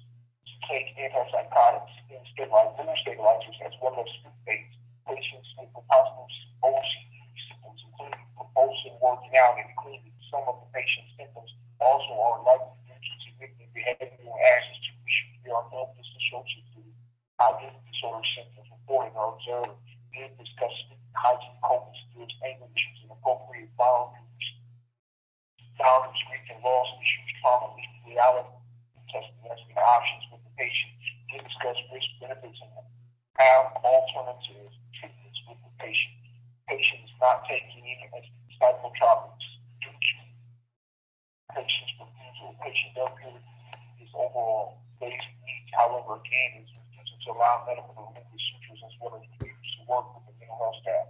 [0.47, 4.75] to take antipsychotics and stabilizers, stabilizers as well as sleep aids.
[5.07, 6.27] Patients with possible
[6.63, 7.13] OCD
[7.49, 10.10] symptoms, including compulsive working out and cleaning.
[10.31, 11.51] Some of the patient's symptoms
[11.83, 15.43] also are likely due to significant behavioral access to issues.
[15.43, 16.95] There are no associated with
[17.35, 19.75] identity disorder symptoms reported or observed.
[20.15, 20.87] We have discussed
[21.19, 24.47] hygiene, coping skills, anger issues, and appropriate boundaries.
[25.75, 27.75] Boundaries, grief, and loss issues, trauma,
[28.07, 28.55] reality,
[29.11, 30.95] testing, asking options with the patient.
[31.27, 32.71] We discuss risk, benefits, and
[33.35, 36.15] have alternative treatments with the patient.
[36.71, 39.40] Patient is not taking any to
[41.53, 42.55] patient's refusal.
[42.59, 43.13] Patient does
[43.99, 45.69] his overall basic needs.
[45.75, 49.71] However, again, is refusing to allow medical to remove the sutures as well as refuse
[49.77, 51.05] to work with the mental health staff.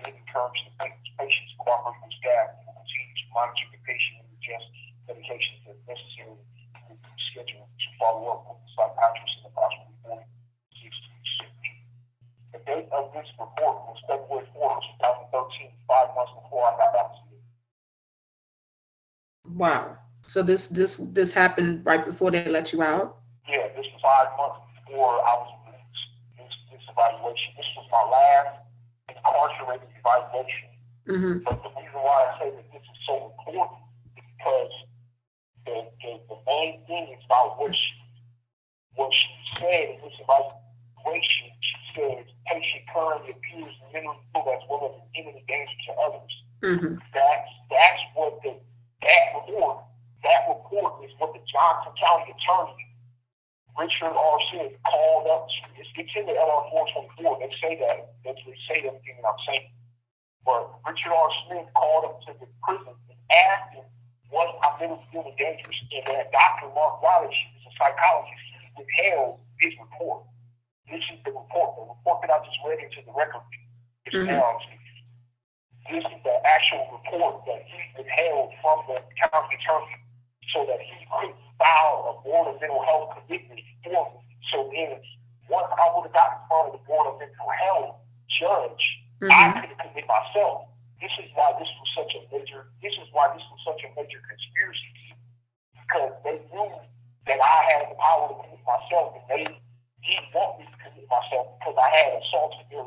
[0.00, 0.72] We encourage the
[1.16, 4.68] patients to cooperate with staff and continue to monitor the patient and adjust
[5.08, 6.92] medications as necessary to
[7.32, 10.36] schedule to follow up with the psychiatrist in approximately 40
[12.56, 14.80] the date of this report was February 4th,
[15.28, 17.15] 2013, five months before I got out to.
[19.56, 19.96] Wow.
[20.26, 23.16] So this this this happened right before they let you out?
[23.48, 26.12] Yeah, this was five months before I was released.
[26.36, 27.56] This, this evaluation.
[27.56, 28.60] This was my last
[29.08, 30.68] incarcerated evaluation.
[31.08, 31.34] Mm-hmm.
[31.48, 33.80] But the reason why I say that this is so important
[34.18, 34.74] is because
[35.64, 37.94] the, the, the main thing is about what she,
[38.98, 41.48] what she said in this evaluation.
[41.64, 46.34] She says patient currently appears mentally ill as well as imminent danger to others.
[46.60, 46.94] Mm-hmm.
[47.14, 48.58] That's that's what the
[49.06, 49.86] that report
[50.26, 52.86] that report is what the Johnson County attorney
[53.78, 54.38] Richard R.
[54.50, 55.58] Smith called up to.
[55.76, 56.64] It's, it's in the LR
[57.20, 57.44] 424.
[57.44, 58.16] They say that.
[58.24, 58.32] They
[58.64, 59.68] say everything that I'm saying.
[60.48, 61.28] But Richard R.
[61.44, 63.84] Smith called up to the prison and asked him
[64.32, 65.76] was I mentally feeling dangerous.
[65.92, 66.72] And then Dr.
[66.72, 70.24] Mark Wallace, who's a psychologist, he withheld his report.
[70.88, 71.76] This is the report.
[71.76, 73.44] The report that I just read into the record
[74.08, 74.40] is Mhm.
[74.40, 74.56] now
[75.90, 78.98] this is the actual report that he withheld from the
[79.30, 79.96] county attorney
[80.52, 84.22] so that he could file a board of mental health commitment for me.
[84.52, 84.98] So then
[85.50, 87.96] once I would have gotten in front of the board of mental health
[88.38, 88.84] judge,
[89.30, 89.60] I Mm-hmm.
[89.60, 90.68] could commit myself.
[91.00, 93.90] This is why this was such a major this is why this was such a
[93.96, 94.92] major conspiracy
[95.72, 96.70] because they knew
[97.26, 101.06] that I had the power to commit myself and they didn't want me to commit
[101.08, 102.86] myself because I had assaulted their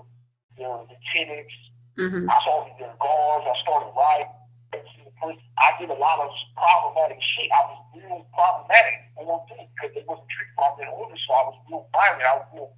[0.58, 1.56] their lieutenants,
[2.00, 2.32] Mm-hmm.
[2.32, 4.40] I assaulted their guards, I started rioting.
[5.60, 7.52] I did a lot of problematic shit.
[7.52, 11.44] I was real problematic on things because they wasn't treating my mental illness, so I
[11.52, 12.24] was real violent.
[12.24, 12.72] I was real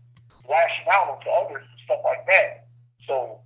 [0.50, 2.66] lashing out onto others and stuff like that.
[3.06, 3.38] So,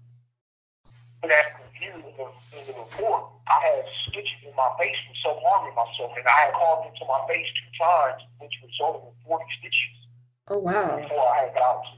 [1.19, 5.15] but as reviewed in the, in the report, I had stitches in my face from
[5.19, 9.13] self harming myself, and I had carved into my face two times, which resulted in
[9.27, 9.95] 40 stitches
[10.47, 10.95] Oh wow.
[10.95, 11.95] before I had got to.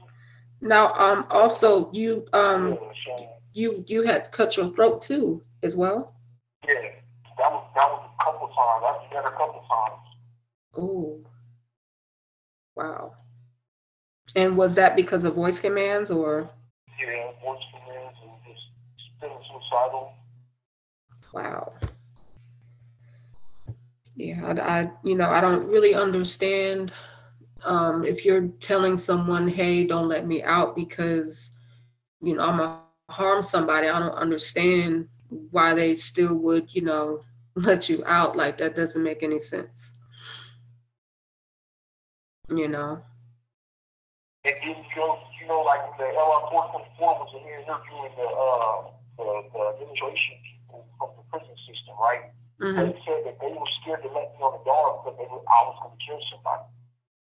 [0.66, 5.76] Now, um, also you um yeah, so, you you had cut your throat too as
[5.76, 6.14] well.
[6.66, 7.00] yeah,
[7.38, 8.82] that was that was a couple times.
[8.86, 10.02] I did that a couple times.
[10.76, 11.20] Oh,
[12.76, 13.14] wow.
[14.34, 16.50] And was that because of voice commands or?
[17.00, 18.64] Yeah, voice commands and just
[19.20, 20.12] feeling suicidal.
[21.32, 21.72] Wow.
[24.16, 26.92] Yeah, I, I- you know, I don't really understand
[27.64, 31.50] um, if you're telling someone, hey, don't let me out because,
[32.20, 33.88] you know, I'm gonna harm somebody.
[33.88, 35.08] I don't understand
[35.50, 37.20] why they still would, you know,
[37.54, 38.36] let you out.
[38.36, 39.92] Like that doesn't make any sense.
[42.54, 43.02] You know?
[44.44, 47.60] And then you go, you know, like the LR four twenty four was in here
[47.60, 52.30] interviewing the uh the, the administration people from the prison system, right?
[52.60, 55.28] hmm They said that they were scared to let me on the yard because they
[55.28, 56.64] were, I was going to kill somebody.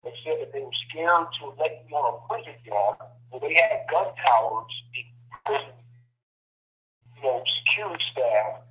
[0.03, 2.97] They said that they were scared to let me on a prison yard
[3.29, 5.05] where they had gun towers in
[5.49, 8.61] you know, security staff.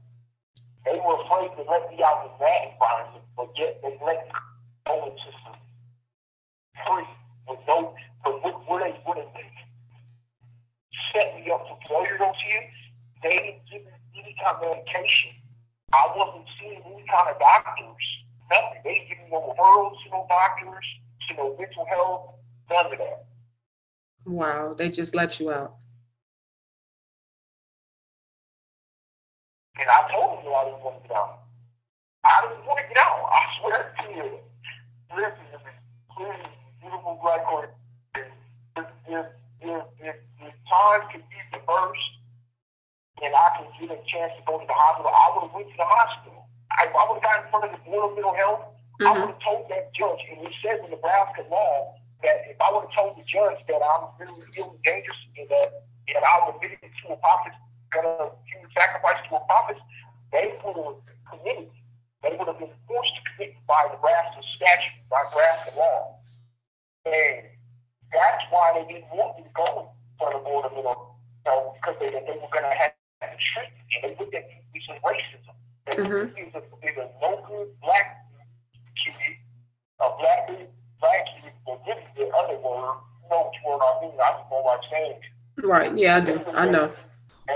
[0.84, 4.32] They were afraid to let me out in that environment, but yet they let me
[4.86, 5.60] go into some
[6.86, 7.04] free
[7.48, 9.26] with no, but what, what they would have
[11.12, 12.72] set me up for failure those years,
[13.22, 15.30] they didn't give me any kind of medication.
[15.92, 18.06] I wasn't seeing any kind of doctors.
[18.50, 18.80] Nothing.
[18.84, 20.86] They didn't give me no referrals to no doctors,
[21.28, 22.34] to no mental health,
[22.70, 23.26] none of that.
[24.24, 25.76] Wow, they just let you out.
[29.80, 31.40] And I told them I didn't want to get out.
[32.20, 33.24] I didn't want to get out.
[33.32, 34.28] I swear to you.
[35.16, 35.72] Listen to me.
[36.12, 36.44] Please,
[36.84, 37.72] beautiful black woman.
[38.12, 38.28] If,
[38.76, 39.26] if,
[39.64, 42.12] if, if, if time could be reversed
[43.24, 45.72] and I could get a chance to go to the hospital, I would have went
[45.72, 46.44] to the hospital.
[46.76, 48.62] I, I would have gotten in front of the Board of Mental Health.
[49.00, 49.08] Mm-hmm.
[49.08, 52.68] I would have told that judge, and it says in Nebraska law that if I
[52.68, 56.58] would have told the judge that I'm really feeling dangerous and that and I was
[56.58, 57.54] admitted to a prophet,
[57.92, 59.78] gonna human sacrifice um um to a prophet,
[60.32, 61.70] they would have committed.
[62.22, 66.20] They would have been forced to commit by Nebraska statute, by Nebraska law.
[67.06, 67.48] And
[68.12, 71.96] that's why they didn't want me to go for the Board of Mental Health, because
[71.98, 72.92] they, they were going to have
[73.24, 73.82] to treat me.
[73.96, 75.56] And they looked at me as racism.
[75.86, 76.34] They mm-hmm.
[76.34, 76.62] me as a,
[77.48, 78.20] good black
[79.00, 79.36] kid,
[80.00, 80.46] a black
[81.00, 84.50] black kid, but really the other word, you know which word I mean, I just
[84.50, 85.20] know what I'm saying.
[85.64, 86.40] Right, yeah, I do.
[86.52, 86.92] I know.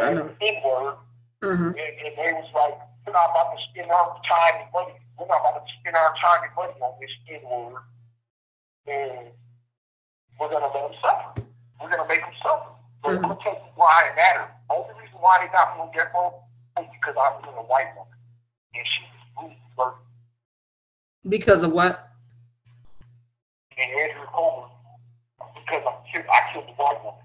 [0.03, 0.31] I know.
[0.41, 0.97] N-word.
[1.43, 1.77] Mm-hmm.
[1.77, 4.97] And, and they was like, we're not about to spend our time and money.
[5.19, 7.83] We're not about to spend our time and money on this N-word.
[8.89, 9.29] And
[10.41, 11.45] we're going to let them suffer.
[11.81, 12.73] We're going to make them suffer.
[13.05, 13.25] So mm-hmm.
[13.25, 14.51] I'm going to tell you why it matters.
[14.71, 16.33] Only reason why they got me on death row
[16.81, 18.17] is because I was in a white woman.
[18.75, 19.05] And she
[19.37, 19.95] was really
[21.29, 22.11] Because of what?
[23.77, 24.71] And Andrew Coleman,
[25.55, 27.24] because I'm, I killed a white woman.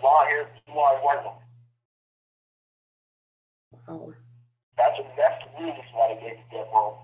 [0.00, 1.46] Blonde hair, blue eyed white woman.
[3.88, 4.14] Oh.
[4.76, 6.98] That's, that's the reason why they gave me death row.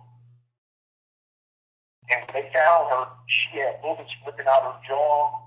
[2.10, 5.40] And when they found her, she had bullets ripping out her jaw.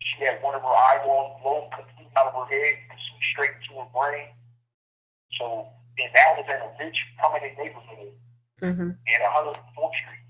[0.00, 3.82] She had one of her eyeballs blown completely out of her head, see straight into
[3.82, 4.32] her brain.
[5.36, 8.14] So, and that was in a rich, prominent neighborhood
[8.62, 8.90] mm-hmm.
[8.96, 10.24] in 104th Street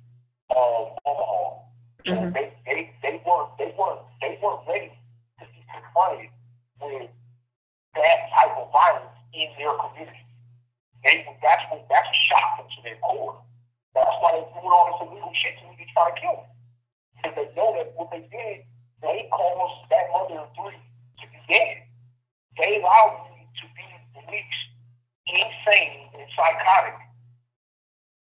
[0.50, 1.66] of Omaha.
[2.07, 2.33] So mm-hmm.
[2.33, 4.94] they, they, they weren't they weren't they weren't ready
[5.40, 6.31] to be confronted
[6.80, 7.10] with
[7.94, 10.24] that type of violence in their community.
[11.04, 13.40] They that's what that's a shock to their core.
[13.94, 16.48] That's why they're doing all this illegal shit to me to try to kill me.
[17.16, 18.66] Because they know that what they did,
[19.00, 21.88] they caused that mother of three to be dead.
[22.60, 23.86] They allowed me to be
[24.20, 24.66] released
[25.26, 27.00] insane and psychotic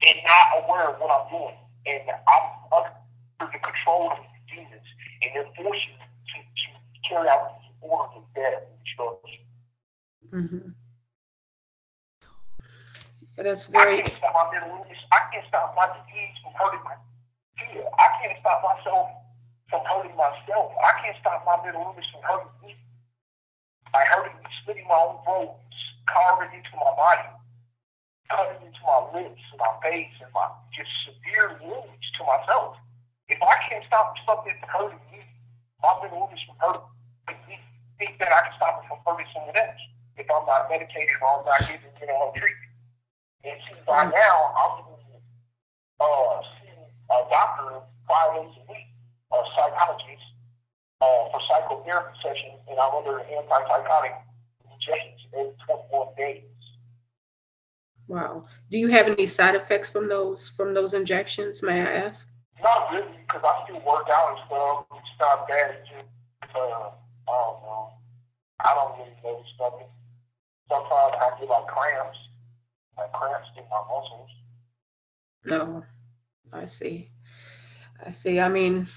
[0.04, 1.58] and not aware of what I'm doing.
[1.88, 4.88] And I'm under the control of these demons,
[5.24, 6.68] and they're forcing me to, to
[7.08, 9.44] carry out these orders of death and destruction.
[10.32, 10.70] Mm-hmm.
[13.36, 14.00] But that's very.
[14.00, 15.02] I can't stop my mental illness.
[15.12, 16.96] I can't stop my disease from hurting my
[17.58, 17.86] fear.
[17.98, 19.10] I can't stop myself
[19.70, 20.72] from hurting myself.
[20.78, 22.78] I can't stop my mental illness from hurting me.
[23.92, 25.58] By hurting me, slitting my own throat,
[26.10, 27.30] carving into my body,
[28.30, 32.78] cutting into my lips, my face, and my just severe wounds to myself.
[33.30, 35.26] If I can't stop something from hurting me,
[35.82, 36.86] my mental illness from hurting
[37.50, 37.58] me,
[37.98, 39.82] think that I can stop it from hurting someone else
[40.18, 42.74] if I'm not medicated or I'm not getting you know treatment.
[43.44, 44.74] And see, by now, I'm
[46.00, 46.80] uh, seeing
[47.12, 48.88] a doctor five days a week,
[49.34, 50.26] a psychologist,
[51.02, 54.16] uh, for psychotherapy sessions, and I'm under antipsychotic
[54.72, 55.54] injections every
[55.92, 56.44] 21 days.
[58.08, 58.44] Wow.
[58.70, 61.64] Do you have any side effects from those from those injections?
[61.64, 62.30] May I ask?
[62.62, 64.86] Not really, because I still work out and stuff.
[64.92, 65.76] It's not bad.
[65.80, 66.92] It's just, uh,
[67.28, 67.90] I don't know.
[68.64, 69.88] I don't really notice nothing.
[70.70, 72.18] Sometimes I get like cramps
[72.98, 74.30] my cramps in my muscles.
[75.46, 75.84] No,
[76.52, 77.10] I see.
[78.06, 78.40] I see.
[78.40, 78.88] I mean,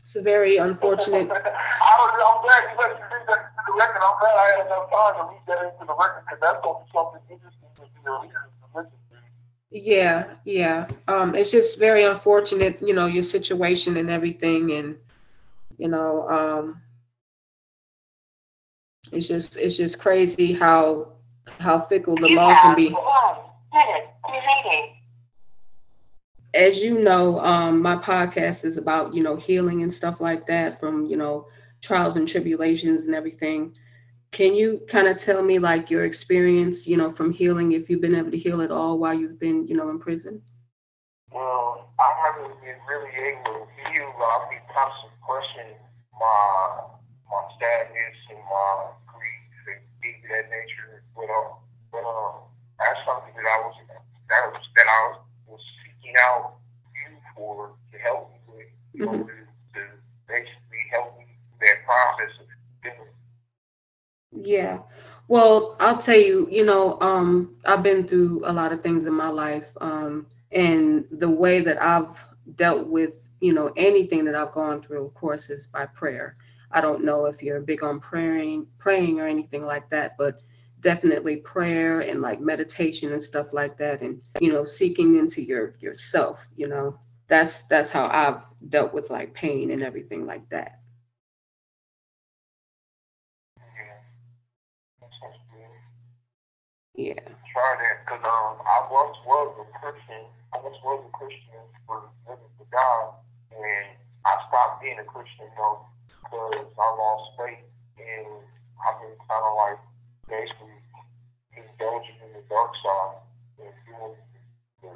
[0.00, 1.30] it's a very unfortunate.
[1.30, 4.02] I don't, I'm glad you let me read that into the record.
[4.02, 6.76] I'm glad I had enough time to read that into the record because that's going
[6.78, 9.16] to be something interesting to your readers to listen to.
[9.72, 10.88] Yeah, yeah.
[11.08, 14.96] Um, it's just very unfortunate, you know, your situation and everything, and
[15.78, 16.82] you know, um,
[19.12, 21.12] it's just it's just crazy how
[21.58, 22.96] how fickle the law can be.
[26.52, 30.78] As you know, um, my podcast is about you know healing and stuff like that
[30.80, 31.46] from you know
[31.80, 33.74] trials and tribulations and everything.
[34.32, 38.00] Can you kind of tell me like your experience, you know, from healing, if you've
[38.00, 40.40] been able to heal at all while you've been, you know, in prison?
[41.32, 44.06] Well, I haven't been really able to heal.
[44.06, 45.82] I've been constantly questioning
[46.20, 46.90] my
[47.30, 51.02] my sadness and my grief and things of that nature.
[51.14, 55.62] But um, but um, that's something that I was that was that I was, was
[55.82, 56.58] seeking out
[56.94, 59.26] you for to help me with, you know, mm-hmm.
[59.26, 59.82] to, to
[60.28, 62.46] basically help me through that process of
[62.82, 63.14] healing.
[64.32, 64.82] Yeah.
[65.30, 69.14] Well, I'll tell you, you know, um, I've been through a lot of things in
[69.14, 69.70] my life.
[69.80, 72.20] Um, and the way that I've
[72.56, 76.36] dealt with, you know, anything that I've gone through, of course, is by prayer.
[76.72, 80.42] I don't know if you're big on praying, praying or anything like that, but
[80.80, 85.74] definitely prayer and like meditation and stuff like that and you know seeking into your
[85.78, 90.79] yourself you know that's that's how i've dealt with like pain and everything like that
[97.00, 100.22] yeah try that because um i once was a christian
[100.52, 103.16] i once was a christian for living for god
[103.56, 103.96] and
[104.28, 105.80] i stopped being a christian though
[106.28, 107.64] because i lost faith
[107.96, 108.44] and
[108.84, 109.80] i've been kind of like
[110.28, 110.80] basically
[111.56, 113.18] indulging in the dark side
[113.64, 114.14] and doing
[114.84, 114.92] the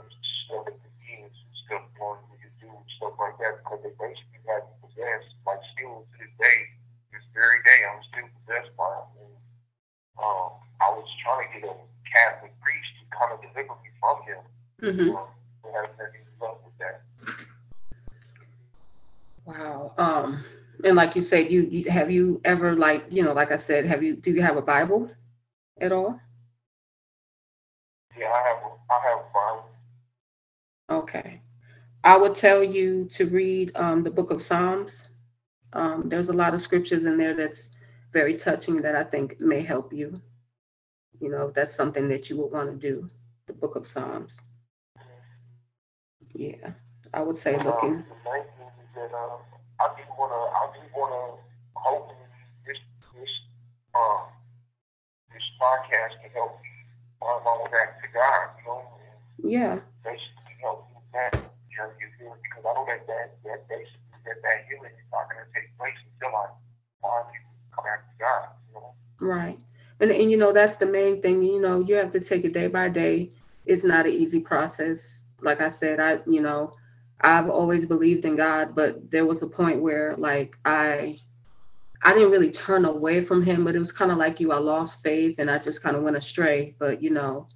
[0.47, 3.81] stuff that the demons and stuff wanted me to do and stuff like that because
[3.83, 5.33] they basically had me possessed.
[5.45, 6.59] Like still to this day,
[7.13, 9.09] this very day, I'm still possessed by them.
[9.21, 9.35] And,
[10.21, 10.51] um,
[10.81, 11.77] I was trying to get a
[12.15, 14.41] Catholic priest to kind of deliver me from him.
[14.83, 15.17] Mm-hmm.
[15.17, 15.29] Um.
[19.47, 19.95] Wow.
[19.99, 20.45] Um,
[20.85, 23.85] and like you said, you, you have you ever like you know, like I said,
[23.85, 25.11] have you do you have a Bible?
[25.81, 26.21] at all?
[28.17, 28.59] Yeah, I have.
[28.91, 29.71] I have a Bible.
[30.91, 31.41] Okay,
[32.05, 35.05] I would tell you to read um, the Book of Psalms.
[35.73, 37.71] Um, there's a lot of scriptures in there that's
[38.13, 40.15] very touching that I think may help you.
[41.21, 43.09] You know, if that's something that you would want to do,
[43.47, 44.39] the Book of Psalms.
[46.35, 46.73] Yeah,
[47.13, 47.97] I would say um, looking.
[47.97, 49.39] The main thing is that uh,
[49.81, 51.39] I do wanna, I do wanna,
[51.77, 52.19] hopefully
[52.67, 52.79] this,
[53.15, 53.31] this,
[53.95, 54.35] um,
[55.65, 56.61] podcast to help
[57.23, 58.85] on my back to God, you know.
[59.41, 59.81] Yeah.
[60.05, 61.33] Basically help you that
[61.73, 65.25] journey you doing because I know that that, that basically that, that healing is not
[65.33, 66.53] gonna take place until I
[67.01, 67.41] find you
[67.73, 68.93] come back to God, you know.
[69.25, 69.61] Right.
[70.01, 72.53] And and you know that's the main thing, you know, you have to take it
[72.53, 73.31] day by day.
[73.67, 75.23] It's not an easy process.
[75.41, 76.75] Like I said, I you know,
[77.21, 81.19] I've always believed in God, but there was a point where like I
[82.03, 84.53] I didn't really turn away from him, but it was kind of like you.
[84.53, 86.75] I lost faith and I just kind of went astray.
[86.79, 87.49] But you know,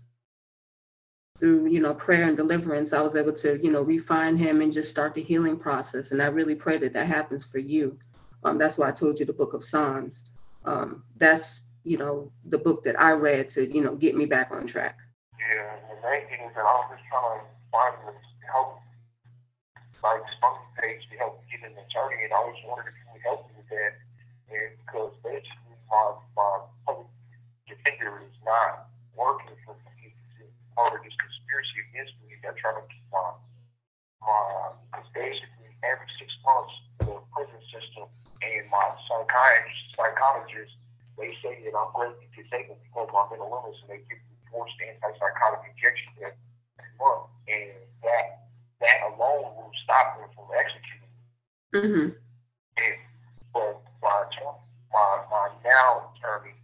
[1.41, 4.72] through you know prayer and deliverance, I was able to you know refine him and
[4.72, 6.12] just start the healing process.
[6.12, 7.99] And I really pray that that happens for you.
[8.45, 10.30] Um, that's why I told you the Book of Psalms.
[10.64, 14.50] Um, that's you know the book that I read to you know get me back
[14.50, 14.98] on track.
[15.38, 17.94] Yeah, the main thing is that I was just trying to find
[18.52, 18.80] help,
[20.02, 23.54] like some page to help get an attorney, and I if you would help me
[23.56, 23.92] with that
[24.50, 26.52] and because basically my my
[26.86, 27.08] public
[27.68, 30.12] defender is not working for me.
[30.36, 32.36] He's part of this conspiracy against me.
[32.40, 33.36] They're trying to keep my
[34.24, 36.74] my because basically every six months
[37.04, 38.08] the prison system
[38.42, 40.74] and my psychiatrist psychologist
[41.18, 44.38] they say that I'm greatly disabled because of my mental illness and they give me
[44.50, 46.38] forced antipsychotic injection every
[46.96, 47.74] month and
[48.06, 48.48] that
[48.80, 51.12] that alone will stop them from executing.
[51.74, 52.08] Mm-hmm.
[52.78, 52.96] And
[53.52, 54.24] but my
[54.94, 56.54] my my now attorney,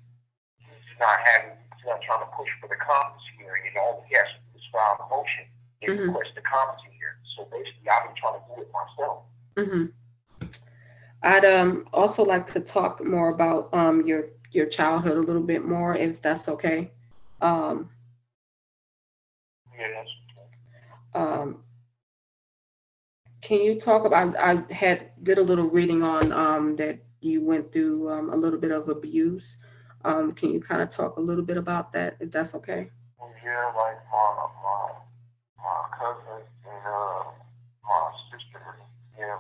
[0.58, 4.14] he's not having he's not trying to push for the competency hearing and all he
[4.14, 5.44] has to do is file a motion
[5.82, 6.08] and mm-hmm.
[6.14, 7.18] request the competency hearing.
[7.36, 9.18] So basically I've been trying to do it myself.
[9.58, 9.84] Mm-hmm.
[11.24, 15.64] I'd um also like to talk more about um your your childhood a little bit
[15.64, 16.92] more if that's okay.
[17.40, 17.90] Um
[19.78, 20.04] yeah.
[21.14, 21.62] Um
[23.42, 27.72] can you talk about I had did a little reading on um that you went
[27.72, 29.56] through um, a little bit of abuse.
[30.04, 32.90] Um, can you kind of talk a little bit about that, if that's okay?
[33.42, 34.92] Yeah, like my my
[35.58, 37.24] my cousin and uh,
[37.84, 38.76] my sister,
[39.18, 39.38] yeah,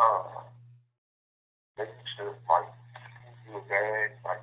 [0.00, 0.40] uh,
[1.76, 2.68] they used to like
[3.46, 4.37] do bad, like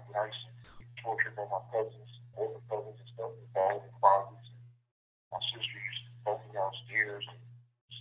[1.06, 4.50] nice torture on my cousins, older cousins and stuff, with all the closets.
[5.32, 7.40] My sister used to throw me downstairs and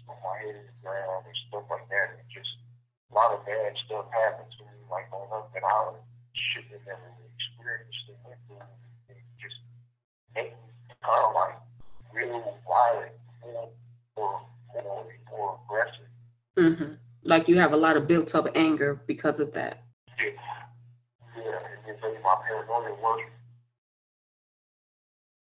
[0.03, 2.53] stomp my head in the ground and stuff like that, and just
[3.11, 6.01] a lot of bad stuff happened to me like on up that I
[6.33, 8.65] should have never experienced and went through
[9.13, 9.59] and just
[10.35, 10.73] make me
[11.05, 11.57] kind of like
[12.13, 13.71] real violent more
[14.17, 16.11] or more, more aggressive.
[16.57, 16.93] Mm-hmm.
[17.23, 19.83] Like you have a lot of built up anger because of that.
[20.19, 20.64] Yeah.
[22.03, 23.23] Yeah, and it made my worse.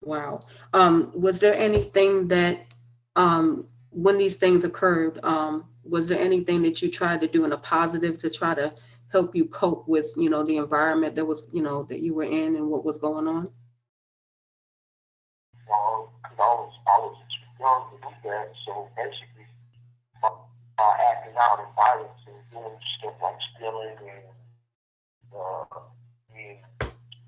[0.02, 0.40] Wow.
[0.72, 2.66] Um, was there anything that
[3.16, 7.52] um, when these things occurred, um, was there anything that you tried to do in
[7.52, 8.74] a positive to try to
[9.10, 12.24] help you cope with you know the environment that was you know that you were
[12.24, 13.48] in and what was going on?
[15.68, 19.46] Well, because I was I was too young to do that, so basically,
[20.24, 24.33] uh, acting out in violence and doing stuff like stealing and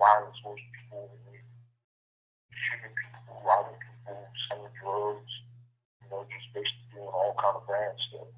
[0.07, 1.11] violence towards people,
[2.55, 5.33] shooting people, robbing people, selling drugs,
[6.03, 8.31] you know, just basically doing all kind of bad stuff.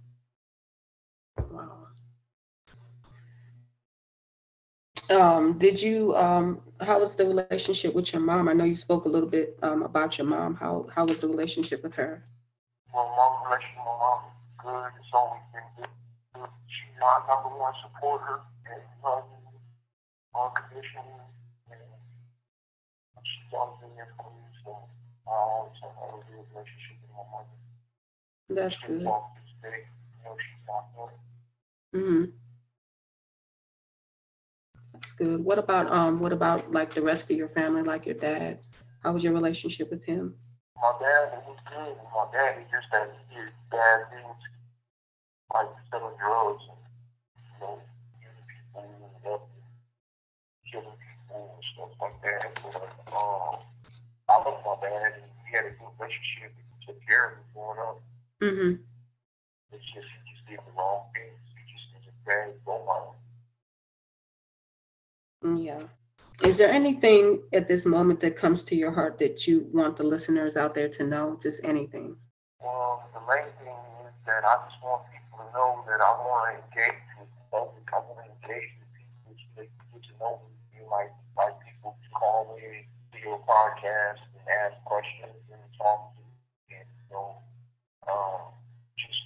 [5.11, 8.49] Um, did you um how was the relationship with your mom?
[8.49, 10.55] I know you spoke a little bit um about your mom.
[10.55, 12.23] How how was the relationship with her?
[12.93, 14.91] Well, my relationship with my mom is good.
[15.01, 16.51] It's always been good.
[16.69, 19.33] She's my number one supporter and loves
[20.37, 21.38] unconditionally.
[23.51, 24.43] For me.
[24.64, 24.71] So
[25.27, 27.57] I always have a relationship with my mother.
[28.49, 29.05] That's Still good.
[29.62, 29.85] day.
[29.85, 30.85] You know, she's not.
[31.95, 32.25] Mm-hmm.
[34.93, 35.45] That's good.
[35.45, 38.66] What about um what about like the rest of your family, like your dad?
[39.03, 40.35] How was your relationship with him?
[40.77, 41.97] My dad, he was good.
[42.14, 44.41] My dad, he just had his bad things,
[45.55, 46.79] like selling drugs and,
[47.37, 47.79] you know,
[48.49, 48.85] people
[49.25, 49.41] and
[50.71, 51.07] killing people
[51.39, 52.61] and stuff like that.
[52.62, 53.62] But, um,
[54.28, 56.53] I love my dad and had a good relationship.
[56.57, 58.01] He took care of me growing up.
[58.43, 58.82] Mm-hmm.
[59.72, 61.39] It's just, he just did the wrong things.
[61.55, 63.14] He just a bad role model.
[65.62, 65.82] Yeah.
[66.43, 70.05] Is there anything at this moment that comes to your heart that you want the
[70.05, 71.39] listeners out there to know?
[71.43, 72.16] Just anything.
[72.61, 73.74] Well, the main thing
[74.07, 77.82] is that I just want people to know that I want to engage with public.
[77.93, 80.78] I want to engage with people so they can get to know me.
[80.78, 86.12] You like, like people to call me to your podcast and ask questions and talk
[86.12, 86.22] to
[86.76, 87.40] and, you know,
[88.05, 88.53] um,
[89.01, 89.24] just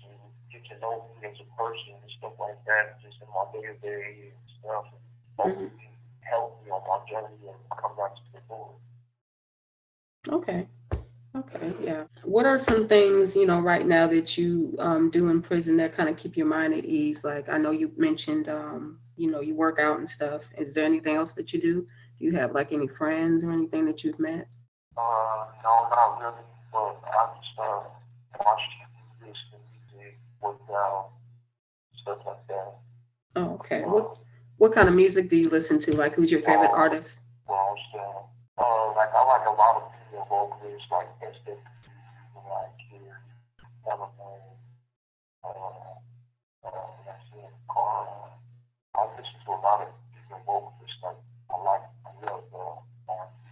[0.55, 3.67] get to know me as a person and stuff like that, just in my day
[3.67, 4.87] to day and stuff.
[4.95, 5.03] And
[5.37, 5.71] hopefully
[6.21, 8.79] help me on my journey and come back to the Lord.
[10.29, 10.67] Okay.
[11.35, 11.73] Okay.
[11.83, 12.05] Yeah.
[12.25, 15.95] What are some things, you know, right now that you um, do in prison that
[15.95, 17.25] kind of keep your mind at ease?
[17.25, 20.43] Like I know you mentioned, um, you know, you work out and stuff.
[20.59, 21.87] Is there anything else that you do?
[22.23, 24.47] You have like any friends or anything that you've met?
[24.97, 26.47] Uh, no, not really.
[26.71, 27.83] But I just uh,
[28.47, 31.11] watch TV, listen to music, work out,
[32.01, 32.75] stuff like that.
[33.35, 33.83] Oh, okay.
[33.83, 34.19] What
[34.59, 35.97] what kind of music do you listen to?
[35.97, 37.19] Like who's your favorite artist?
[37.49, 37.99] Well, so,
[38.57, 41.59] uh, like I like a lot of female vocalists, like SWV,
[42.37, 43.19] like here,
[43.91, 44.63] Elephant,
[45.43, 45.49] uh,
[46.69, 46.71] uh,
[47.05, 48.31] that's it, Carl.
[48.95, 51.03] I listen to a lot of female vocalists.
[51.03, 51.17] Like
[51.53, 53.45] I like, I love uh, R&B,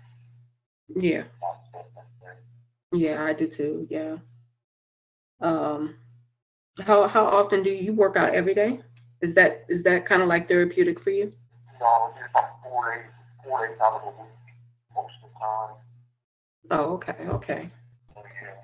[0.96, 1.24] Yeah.
[1.38, 2.98] stuff like that.
[2.98, 3.86] Yeah, I do too.
[3.90, 4.18] Yeah.
[5.40, 5.96] Um,
[6.84, 8.80] how how often do you work out every day?
[9.20, 11.26] Is that is that kind of like therapeutic for you?
[11.26, 13.06] You know, just like four days,
[13.44, 14.32] four days out of the week,
[14.94, 15.76] most of the time.
[16.70, 17.68] Oh, okay, okay.
[18.16, 18.56] Yeah.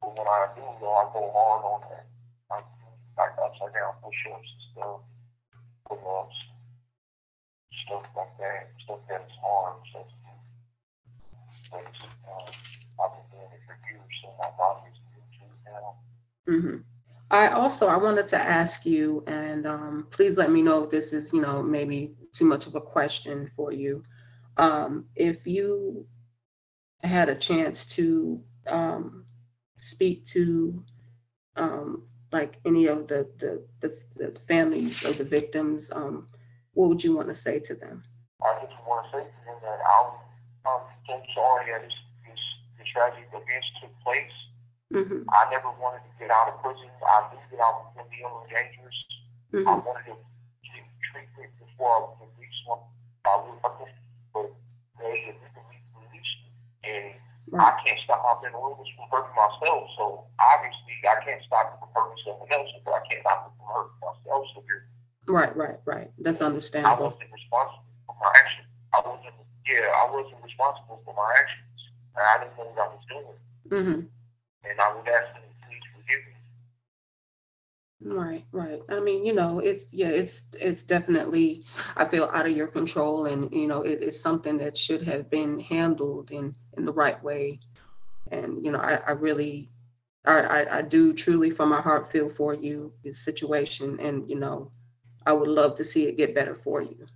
[0.00, 2.06] But when I do, though, I go hard on that.
[2.50, 5.00] I do like upside down push-ups and stuff,
[5.88, 6.36] pull-ups,
[7.86, 10.06] stuff like that, stuff that's hard, stuff
[11.72, 11.98] that's,
[12.28, 12.46] um,
[13.00, 14.48] I've been doing it for years, so my
[14.86, 15.00] used
[15.38, 15.96] to it now.
[16.46, 16.76] hmm
[17.30, 21.12] I also I wanted to ask you, and um, please let me know if this
[21.14, 24.02] is you know maybe too much of a question for you.
[24.58, 26.06] Um, if you
[27.02, 29.24] had a chance to um,
[29.78, 30.84] speak to
[31.56, 36.26] um, like any of the, the the the families of the victims, um,
[36.74, 38.02] what would you want to say to them?
[38.42, 40.21] I just want to say to them that I'm
[41.12, 42.42] so sorry that this, this,
[42.80, 44.36] this tragic events took place.
[44.92, 46.88] hmm I never wanted to get out of prison.
[47.04, 48.98] I knew that I was going to be on dangerous.
[49.52, 50.16] I hmm wanted to
[50.64, 52.60] get treatment before I was released.
[52.64, 52.80] One,
[53.28, 53.60] I was,
[54.32, 54.48] but
[54.96, 59.84] they illegally released me, and I can't stop my mental illness from hurting myself.
[60.00, 60.04] So
[60.40, 63.68] obviously, I can't stop it from hurting someone else, but I can't stop it from
[63.68, 64.42] hurting myself.
[64.56, 64.88] So you're,
[65.28, 66.08] right, right, right.
[66.24, 67.12] That's I understandable.
[67.12, 68.68] wasn't responsible for my actions.
[68.96, 69.36] I wasn't,
[69.66, 71.80] yeah, I wasn't responsible for my actions,
[72.16, 73.38] and I didn't know what I was doing.
[73.70, 74.00] hmm
[74.64, 76.34] And I would ask them to please forgive me.
[78.04, 78.80] Right, right.
[78.88, 81.64] I mean, you know, it's yeah, it's it's definitely
[81.96, 85.30] I feel out of your control and you know, it is something that should have
[85.30, 87.60] been handled in in the right way.
[88.30, 89.70] And you know, I, I really
[90.26, 94.38] I, I I do truly from my heart feel for you, the situation, and you
[94.38, 94.72] know,
[95.26, 97.06] I would love to see it get better for you.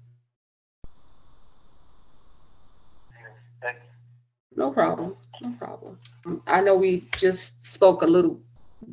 [3.11, 3.33] Yeah,
[3.63, 3.91] thank you.
[4.57, 5.17] No problem.
[5.43, 5.99] No problem.
[6.47, 8.41] I know we just spoke a little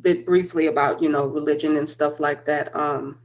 [0.02, 2.74] bit briefly about, you know, religion and stuff like that.
[2.76, 3.18] Um,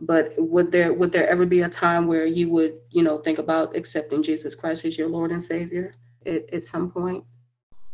[0.00, 3.38] but would there would there ever be a time where you would, you know, think
[3.38, 5.92] about accepting Jesus Christ as your Lord and Savior
[6.26, 7.24] at, at some point?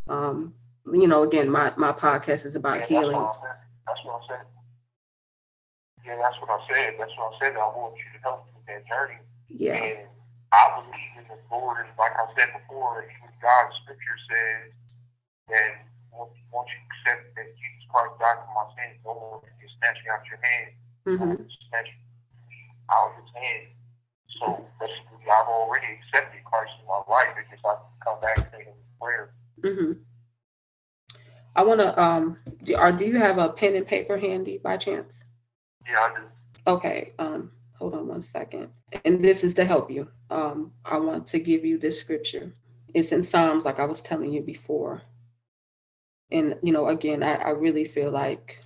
[0.09, 0.55] Um,
[0.93, 3.13] you know, again, my, my podcast is about Yeah, healing.
[3.13, 3.57] That's what, I said.
[3.87, 4.47] that's what I said.
[6.05, 6.95] Yeah, that's what I said.
[6.99, 7.57] That's what I said.
[7.57, 9.21] I want you to help me with that journey.
[9.49, 9.75] Yeah.
[9.77, 9.99] And
[10.53, 14.75] I believe in the Lord, and like I said before, even God's scripture says
[15.49, 15.71] that
[16.11, 19.99] once, once you accept that Jesus Christ died for my sins, no one can snatch
[20.03, 20.71] you out your hand,
[21.07, 21.43] Mm-hmm.
[21.71, 22.01] snatch you
[22.91, 23.67] out of his hand.
[24.39, 27.29] So basically, I've already accepted Christ in my life.
[27.39, 29.31] It's just I can come back say him in prayer.
[29.63, 29.93] Mm-hmm.
[31.57, 32.01] I want to.
[32.01, 32.37] Um.
[32.63, 35.25] Do, or do you have a pen and paper handy by chance?
[35.89, 36.27] Yeah, I do.
[36.67, 37.13] Okay.
[37.19, 37.51] Um.
[37.81, 38.71] Hold on one second.
[39.07, 40.09] And this is to help you.
[40.31, 40.73] Um.
[40.85, 42.53] I want to give you this scripture.
[42.95, 45.03] It's in Psalms, like I was telling you before.
[46.33, 48.61] And you know, again, I, I really feel like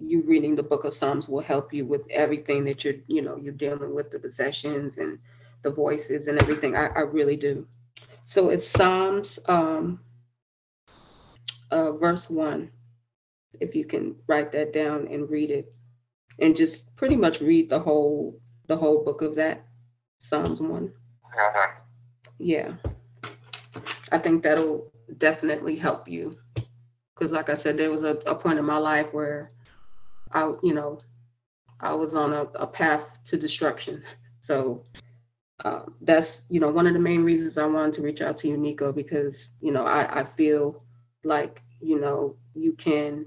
[0.00, 3.36] you reading the book of Psalms will help you with everything that you're, you know,
[3.36, 5.18] you're dealing with the possessions and
[5.62, 6.76] the voices and everything.
[6.76, 7.66] I, I really do.
[8.26, 10.00] So it's Psalms um,
[11.70, 12.72] uh, verse one.
[13.60, 15.74] If you can write that down and read it,
[16.38, 19.64] and just pretty much read the whole the whole book of that
[20.18, 20.92] Psalms one.
[21.24, 21.72] Uh-huh.
[22.38, 22.74] Yeah,
[24.12, 26.38] I think that'll definitely help you.
[27.14, 29.52] Because, like I said, there was a, a point in my life where
[30.32, 31.00] I, you know,
[31.80, 34.02] I was on a, a path to destruction.
[34.40, 34.84] So
[35.64, 38.48] uh, that's, you know, one of the main reasons I wanted to reach out to
[38.48, 40.82] you, Nikko, because, you know, I, I feel
[41.24, 43.26] like, you know, you can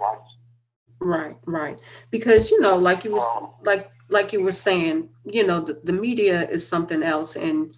[0.00, 0.36] advice.
[1.00, 1.80] Right, right.
[2.10, 5.80] Because you know, like you was Well, like like you were saying, you know, the,
[5.84, 7.76] the media is something else and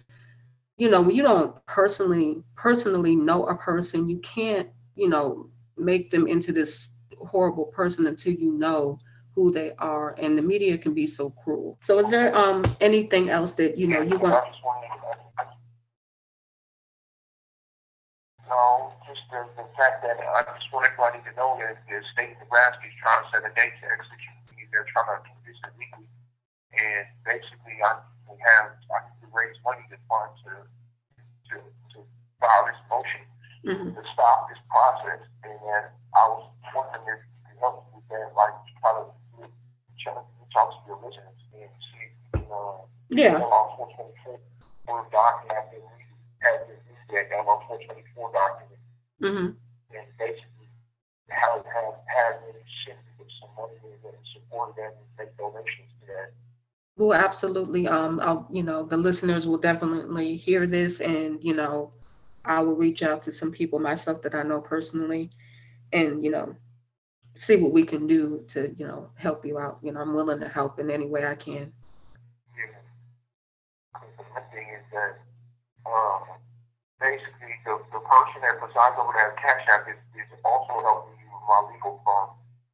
[0.77, 6.11] you know, when you don't personally personally know a person, you can't, you know, make
[6.11, 8.99] them into this horrible person until you know
[9.35, 11.77] who they are and the media can be so cruel.
[11.81, 14.43] So is there um anything else that you know you want
[18.53, 22.37] no, just the, the fact that I just want everybody to know that the state
[22.37, 24.69] of Nebraska is trying to set a date to execute me.
[24.69, 26.05] They're trying to do this illegally.
[26.77, 27.97] And basically, I,
[28.29, 30.53] we have, I need to raise money to fund to,
[31.49, 31.97] to, to
[32.37, 33.25] file this motion
[33.63, 33.95] Mhm.
[33.95, 35.23] to stop this process.
[35.47, 35.83] And then
[36.13, 36.43] I was
[36.75, 39.07] wondering if you could help me with that, like try to
[39.39, 42.83] reach out, reach out to your listeners and see if you can, uh,
[43.15, 44.35] yeah, Law 424
[44.83, 46.82] Word document, been reading, have been
[47.13, 48.81] that Law 424 document,
[49.21, 49.49] hmm
[49.95, 50.67] and basically
[51.29, 51.65] how it
[52.45, 56.33] really shifted with some money and supported them and make donations to that.
[56.97, 57.87] well absolutely.
[57.87, 61.93] Um I'll you know the listeners will definitely hear this and you know
[62.45, 65.29] I will reach out to some people myself that I know personally
[65.91, 66.55] and you know
[67.35, 70.39] see what we can do to you know help you out you know i'm willing
[70.39, 71.73] to help in any way i can
[72.55, 72.65] Yeah.
[74.35, 75.19] The thing is that,
[77.03, 81.27] basically the, the person that presides over that Cash App is, is also helping you
[81.27, 82.29] with my legal firm.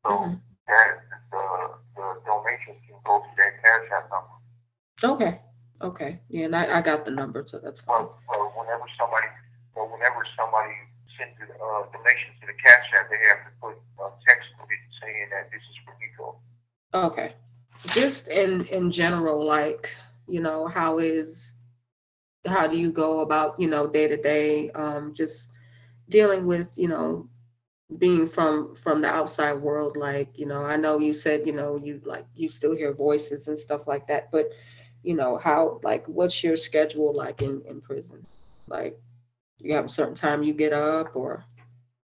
[0.05, 0.35] So Mhm.
[0.69, 0.89] that
[1.33, 1.43] the,
[1.97, 4.35] the donations can go to that Cash App number.
[5.13, 5.33] okay
[5.81, 9.27] okay yeah and i, I got the number so that's fine Well, well, whenever somebody,
[9.75, 10.75] well, whenever somebody
[11.17, 14.69] sends a uh, donation to the Cash App, they have to put a text with
[14.75, 16.27] it saying that this is for Nikko.
[17.07, 17.33] okay
[17.95, 19.95] just in in general like
[20.27, 21.53] you know how is
[22.45, 25.51] how do you go about you know day to day um just
[26.09, 27.27] dealing with you know
[27.97, 29.97] being from from the outside world?
[29.97, 33.47] Like you know i know you said you know you like you still hear voices
[33.47, 34.49] and stuff like that but
[35.03, 38.25] you know how like what's your schedule like in in prison?
[38.67, 38.99] Like
[39.57, 41.45] you have a certain time you get up or?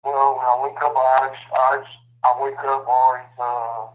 [0.03, 1.83] Well, when I wake up, I, I,
[2.23, 3.87] I wake up always uh,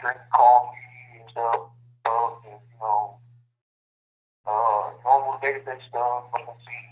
[0.00, 1.60] drink coffee and stuff,
[2.04, 3.18] and, you know,
[4.46, 6.84] uh, normal day-to-day stuff, I see,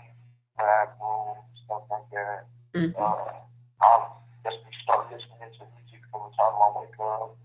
[0.57, 2.45] bathroom, stuff like that.
[2.75, 2.93] Mhm.
[2.97, 3.33] Uh,
[3.81, 7.37] I'll just start listening to music from the time I wake up.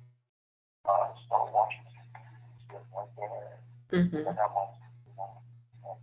[0.84, 2.04] Uh, start watching TV
[2.68, 3.60] stuff like that.
[3.90, 4.64] hmm I got my,
[5.06, 5.32] you know,
[5.82, 5.96] know,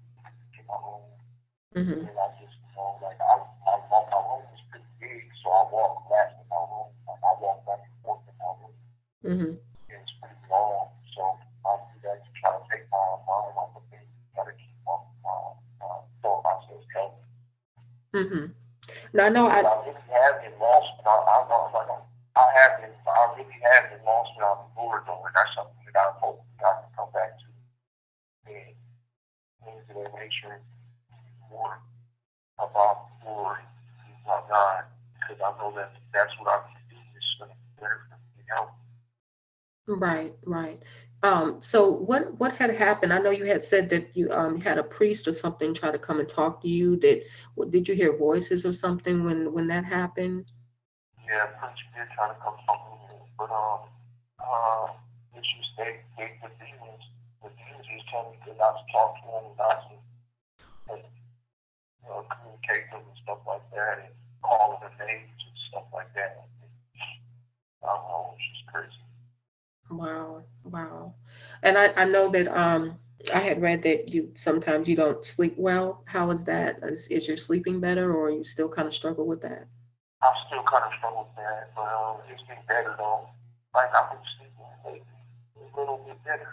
[0.67, 1.03] my room.
[1.75, 3.33] hmm And I just, you know, like I,
[3.69, 6.89] I walk my room is pretty big, so I walk back in my room.
[7.07, 8.75] Like I walk back and forth in my room.
[9.23, 9.53] hmm
[9.89, 11.21] And it's pretty long, so
[11.65, 14.09] I do that to try to take my mind off of things.
[14.35, 15.37] Try to keep my, my,
[15.81, 17.21] my thought process healthy.
[18.21, 18.45] Hmm
[19.13, 21.89] No, know I, i I really have been lost, but I, I know, like,
[22.37, 25.75] I have been, I really have been lost without the Lord, though, and that's something
[25.93, 27.45] that I hope that I can come back to.
[28.51, 28.75] And
[30.17, 30.61] nature,
[31.49, 31.79] more
[32.59, 33.63] about the glory
[34.27, 34.83] of God,
[35.15, 38.43] because I know that that's what I'm doing is going to be better for me
[38.43, 38.69] to help.
[39.87, 40.81] Right, right.
[41.23, 43.11] Um, so what what had happened?
[43.11, 45.99] I know you had said that you um had a priest or something try to
[45.99, 46.95] come and talk to you.
[46.95, 50.45] Did what, did you hear voices or something when when that happened?
[51.25, 53.87] Yeah, preacher did try to come talk to me, but um,
[54.39, 54.87] uh,
[55.35, 57.03] just they, they the demons,
[57.41, 59.95] the demons just tell me to not to talk to them, not to,
[60.91, 61.05] like,
[62.03, 65.87] you know, communicate with them and stuff like that, and call them names and stuff
[65.93, 66.45] like that.
[67.81, 69.01] I don't know, it's just crazy.
[69.89, 71.13] Wow, wow.
[71.63, 72.97] And I I know that um
[73.33, 76.03] I had read that you sometimes you don't sleep well.
[76.05, 76.79] How is that?
[76.83, 79.67] Is, is your sleeping better, or you still kind of struggle with that?
[80.21, 83.27] I still kind of struggle with that, but um, it's getting better though.
[83.75, 85.01] Like I've been sleeping lately
[85.57, 86.49] a little bit better,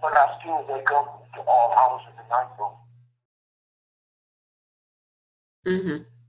[0.00, 2.76] but I still wake up to all hours of the night though.
[5.66, 6.19] Mm-hmm.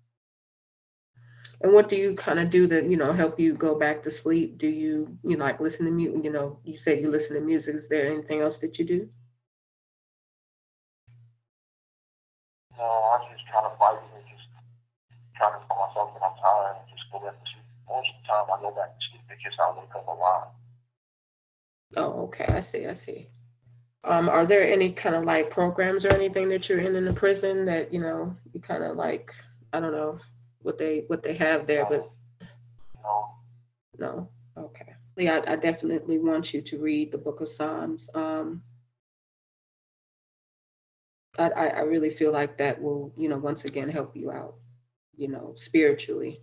[1.63, 4.11] And what do you kind of do to, you know, help you go back to
[4.11, 4.57] sleep?
[4.57, 6.23] Do you, you know, like listen to music?
[6.23, 7.75] You know, you said you listen to music.
[7.75, 9.09] Is there anything else that you do?
[12.75, 14.47] No, i'm just try to fight and just
[15.37, 17.65] try to tell myself that I'm tired and just go back to sleep.
[17.87, 20.17] Most of the time I go back to sleep, it's just I wake up a
[20.17, 20.53] lot.
[21.97, 22.45] Oh, okay.
[22.45, 22.87] I see.
[22.87, 23.27] I see.
[24.03, 27.13] Um, are there any kind of like programs or anything that you're in in the
[27.13, 29.31] prison that, you know, you kind of like,
[29.73, 30.17] I don't know
[30.63, 32.09] what they what they have there, but
[33.03, 33.27] No,
[33.99, 34.63] no, no.
[34.63, 34.93] Okay.
[35.17, 38.09] Yeah, I, I definitely want you to read the Book of Psalms.
[38.13, 38.63] Um,
[41.37, 44.55] I, I I really feel like that will, you know, once again help you out,
[45.15, 46.41] you know, spiritually,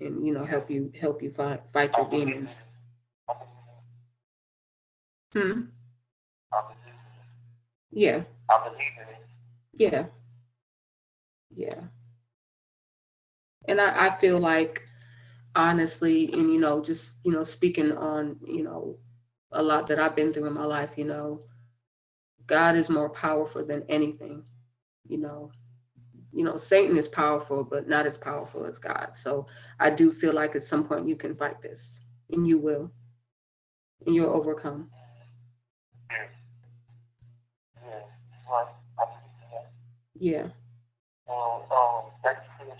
[0.00, 2.60] and you know, help you help you fight fight your demons.
[2.60, 2.62] it.
[3.28, 3.58] I believe
[5.32, 5.40] Hmm.
[5.52, 5.68] in it.
[6.52, 8.04] I believe in it.
[8.04, 8.24] Yeah.
[8.50, 9.28] I believe in it.
[9.72, 10.06] Yeah.
[11.54, 11.80] Yeah.
[13.68, 14.82] And I, I feel like
[15.56, 18.98] honestly, and you know, just you know, speaking on, you know,
[19.52, 21.42] a lot that I've been through in my life, you know,
[22.46, 24.44] God is more powerful than anything,
[25.08, 25.50] you know.
[26.32, 29.10] You know, Satan is powerful, but not as powerful as God.
[29.16, 29.46] So
[29.80, 32.00] I do feel like at some point you can fight this,
[32.30, 32.92] and you will,
[34.06, 34.90] and you'll overcome.
[40.18, 40.48] Yeah,
[41.28, 42.05] um, um,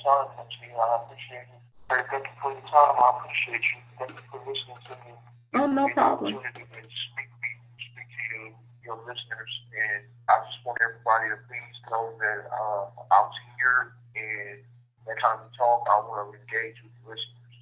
[0.02, 0.28] yeah, right.
[0.28, 0.68] I believe that.
[0.68, 0.96] Yeah.
[0.96, 1.46] Well, thank you for your time.
[1.46, 1.62] I appreciate it.
[1.88, 2.94] Hey, Thank you for your time.
[2.98, 3.78] I appreciate you.
[3.98, 5.12] Thank you for listening to me.
[5.54, 6.34] Oh, no problem.
[6.34, 7.30] to speak
[7.78, 12.84] speak to you, your listeners, and I just want everybody to please know that uh,
[13.12, 14.58] I'm here, and
[15.06, 17.56] next time we talk, I want to engage with the listeners.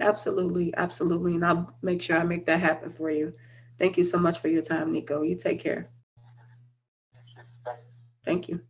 [0.00, 1.34] Absolutely, absolutely.
[1.34, 3.32] And I'll make sure I make that happen for you.
[3.78, 5.22] Thank you so much for your time, Nikko.
[5.22, 5.90] You take care.
[8.24, 8.64] Thank you.